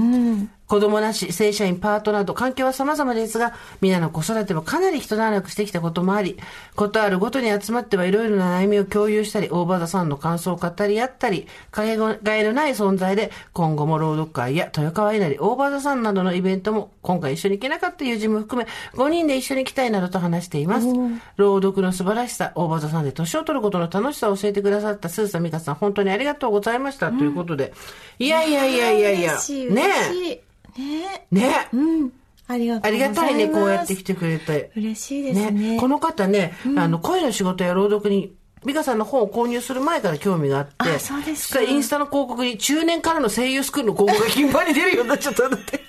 [0.72, 6.38] 子供なし、正社員、パートなど、環境は様々ですが、皆の子育てもかなり一段落してきたこともあり、
[6.78, 20.88] ことあるごとに集まってはいろいろな悩みを共有したり、大場田さんの感想を語り合ったり、かけがえのない存在で、今後も朗読会や豊川稲荷、大場田さんなどのイベントも、今回一緒に行けなかった友人も含め、5人で一緒に行きたいなどと話しています。
[21.36, 27.12] 朗読の素晴らしさ、大場田さんで年を取ることの楽しさを教えてくださったスーサミカさん、本当にありがとうございました。
[27.12, 27.74] ということで、
[28.20, 30.42] いやいやいやいやいや、ね嬉しい
[30.78, 32.12] ねえ、ねえ、うん。
[32.48, 32.92] ありがとあ。
[32.92, 34.72] りがたいね、こうやって来てくれて。
[34.76, 35.78] 嬉しいですね。
[35.80, 38.34] この方ね、あの、声の仕事や朗読に、
[38.66, 45.82] 美香さんの本を購入する前から興味があって、あそうですインスタの広告に中年からの声優スクールの広告が頻繁に出るようになっちゃったんだって。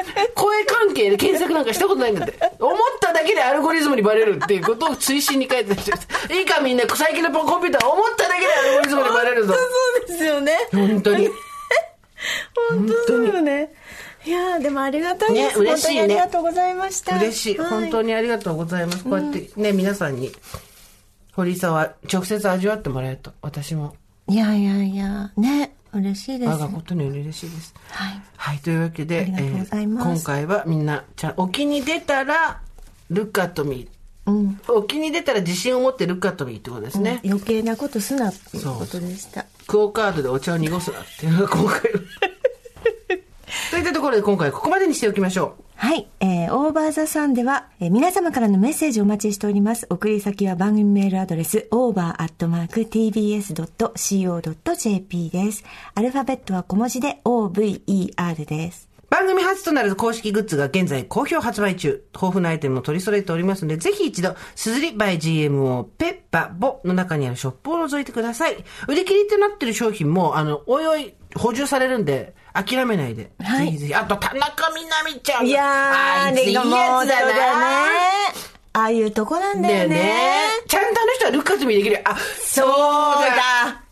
[0.34, 2.34] 声関係で検索なんかしたことないんだって。
[2.58, 9.54] 思っただけでアルゴリズムにバレるっていうことを追伸に書いてたいいかみんな、最近のコンピューター思っただけでアルゴリズムにバレるぞ。
[9.54, 10.52] そうですよね。
[10.72, 11.28] 本当に。
[12.70, 13.72] 本当だよね。
[14.26, 15.58] いやーでもありがたいです。
[15.58, 17.16] ね嬉しいね本当にありがとうございました。
[17.16, 17.56] 嬉しい。
[17.58, 18.08] 本当に。
[18.08, 19.04] にありがとうございます。
[19.04, 20.30] こうやってね、皆さんに、
[21.32, 23.94] 堀井さんは直接味わってもらえると、私も、
[24.28, 26.50] いやいやいや、ね、嬉しいです。
[26.50, 27.74] 我がことに嬉しいです。
[27.88, 28.22] はい。
[28.36, 32.60] はい、というわけで、えー今回はみんな、ちゃん、沖に出たら、
[33.10, 33.88] ルックアットミ
[34.26, 34.60] うん。
[34.66, 34.72] ー。
[34.72, 37.20] 沖に出たら自信を持ってルックアットミーってことですね。
[37.24, 39.46] 余計なことすなっていうことでした。
[39.66, 42.00] クオカードでお茶を濁すなっていうのが今回の。
[43.70, 45.62] といったところで今回ここまでにしておきましょう。
[45.76, 46.08] はい。
[46.20, 49.86] えー、オーバーザさんでは、えー皆様からのメッセージをお待ちしております。
[49.88, 52.10] 送り先は番組メールアドレス、over.tbs.co.jp
[55.30, 55.64] です。
[55.94, 58.90] アルファベットは小文字で over です。
[59.10, 62.04] 番組初となる公式グッズが現在好評発売中。
[62.14, 68.64] 豊富なアイテムも取り揃えておりますので、ぜひ一度、すずり by GMO ペッパボの中にあるショップを覗いてください。
[68.86, 73.30] 売り切りとなってる商品も、あの、おいおい補充されるんで、諦めないで。
[73.40, 73.94] はいぜひぜひ。
[73.94, 75.46] あと、田中みなみちゃん。
[75.46, 76.74] いやー、あいついいやつもう
[77.06, 77.06] だ。
[77.06, 77.40] ね。
[78.72, 79.94] ああいうとこなんだだよよね。
[79.96, 80.42] ね。
[80.68, 82.00] ちゃんとあの人はルッカスミできる。
[82.04, 82.68] あ、そう
[83.36, 83.82] だ。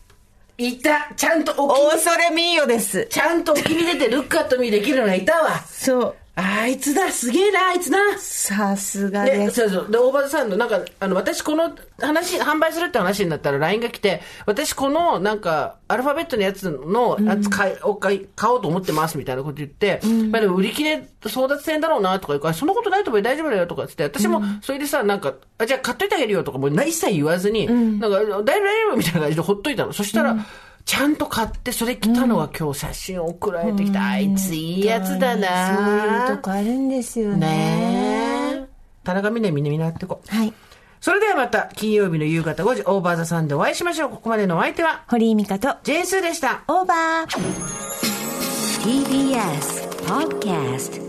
[0.57, 1.09] いた。
[1.15, 3.07] ちゃんとお気に、恐れみーよです。
[3.09, 5.59] ちゃんとお気に出てルッカットミーできるのがいたわ。
[5.67, 6.15] そう。
[6.39, 7.11] あいつだ。
[7.11, 7.99] すげえな、あいつな。
[8.17, 9.49] さすがで。
[9.51, 9.91] そうそう。
[9.91, 19.99] で、大場さんの、なんか、あの、私この話、販売するって話になったら LINE が来て、私この、なんか、アルファベットのやつの、やつ買い、お買い、買おうと思ってます、みたいなこと言って、
[20.31, 27.67] まあでも売り切れ争奪戦だろうな、とか言うから、そんなことないと思うよ大丈夫だよ、とか言って、私も、それでさ、なんか、あ、じゃあ買っといてあげるよ、とか、もう一切言わずに、
[27.99, 29.93] なんか、大丈夫、大丈夫、みたいな感じでほっといたの。
[29.93, 30.37] そしたら、
[30.89, 34.03] ちゃんと買って、それ来たのが今日写真送られてきた。
[34.03, 37.45] あいついいやつだなそういうとこあるんですよね。
[37.45, 38.67] ねえ。
[39.03, 40.35] 田中みなみんな見習ってこう。
[40.35, 40.51] はい。
[40.99, 44.09] それではまた金曜日の夕方5時オーバーザさんでお会いしましょう。
[44.09, 46.63] ここまでのお相手は堀井美香と、ジェーンスーでした。
[46.67, 47.37] オーバー。
[48.81, 51.08] TBS Podcast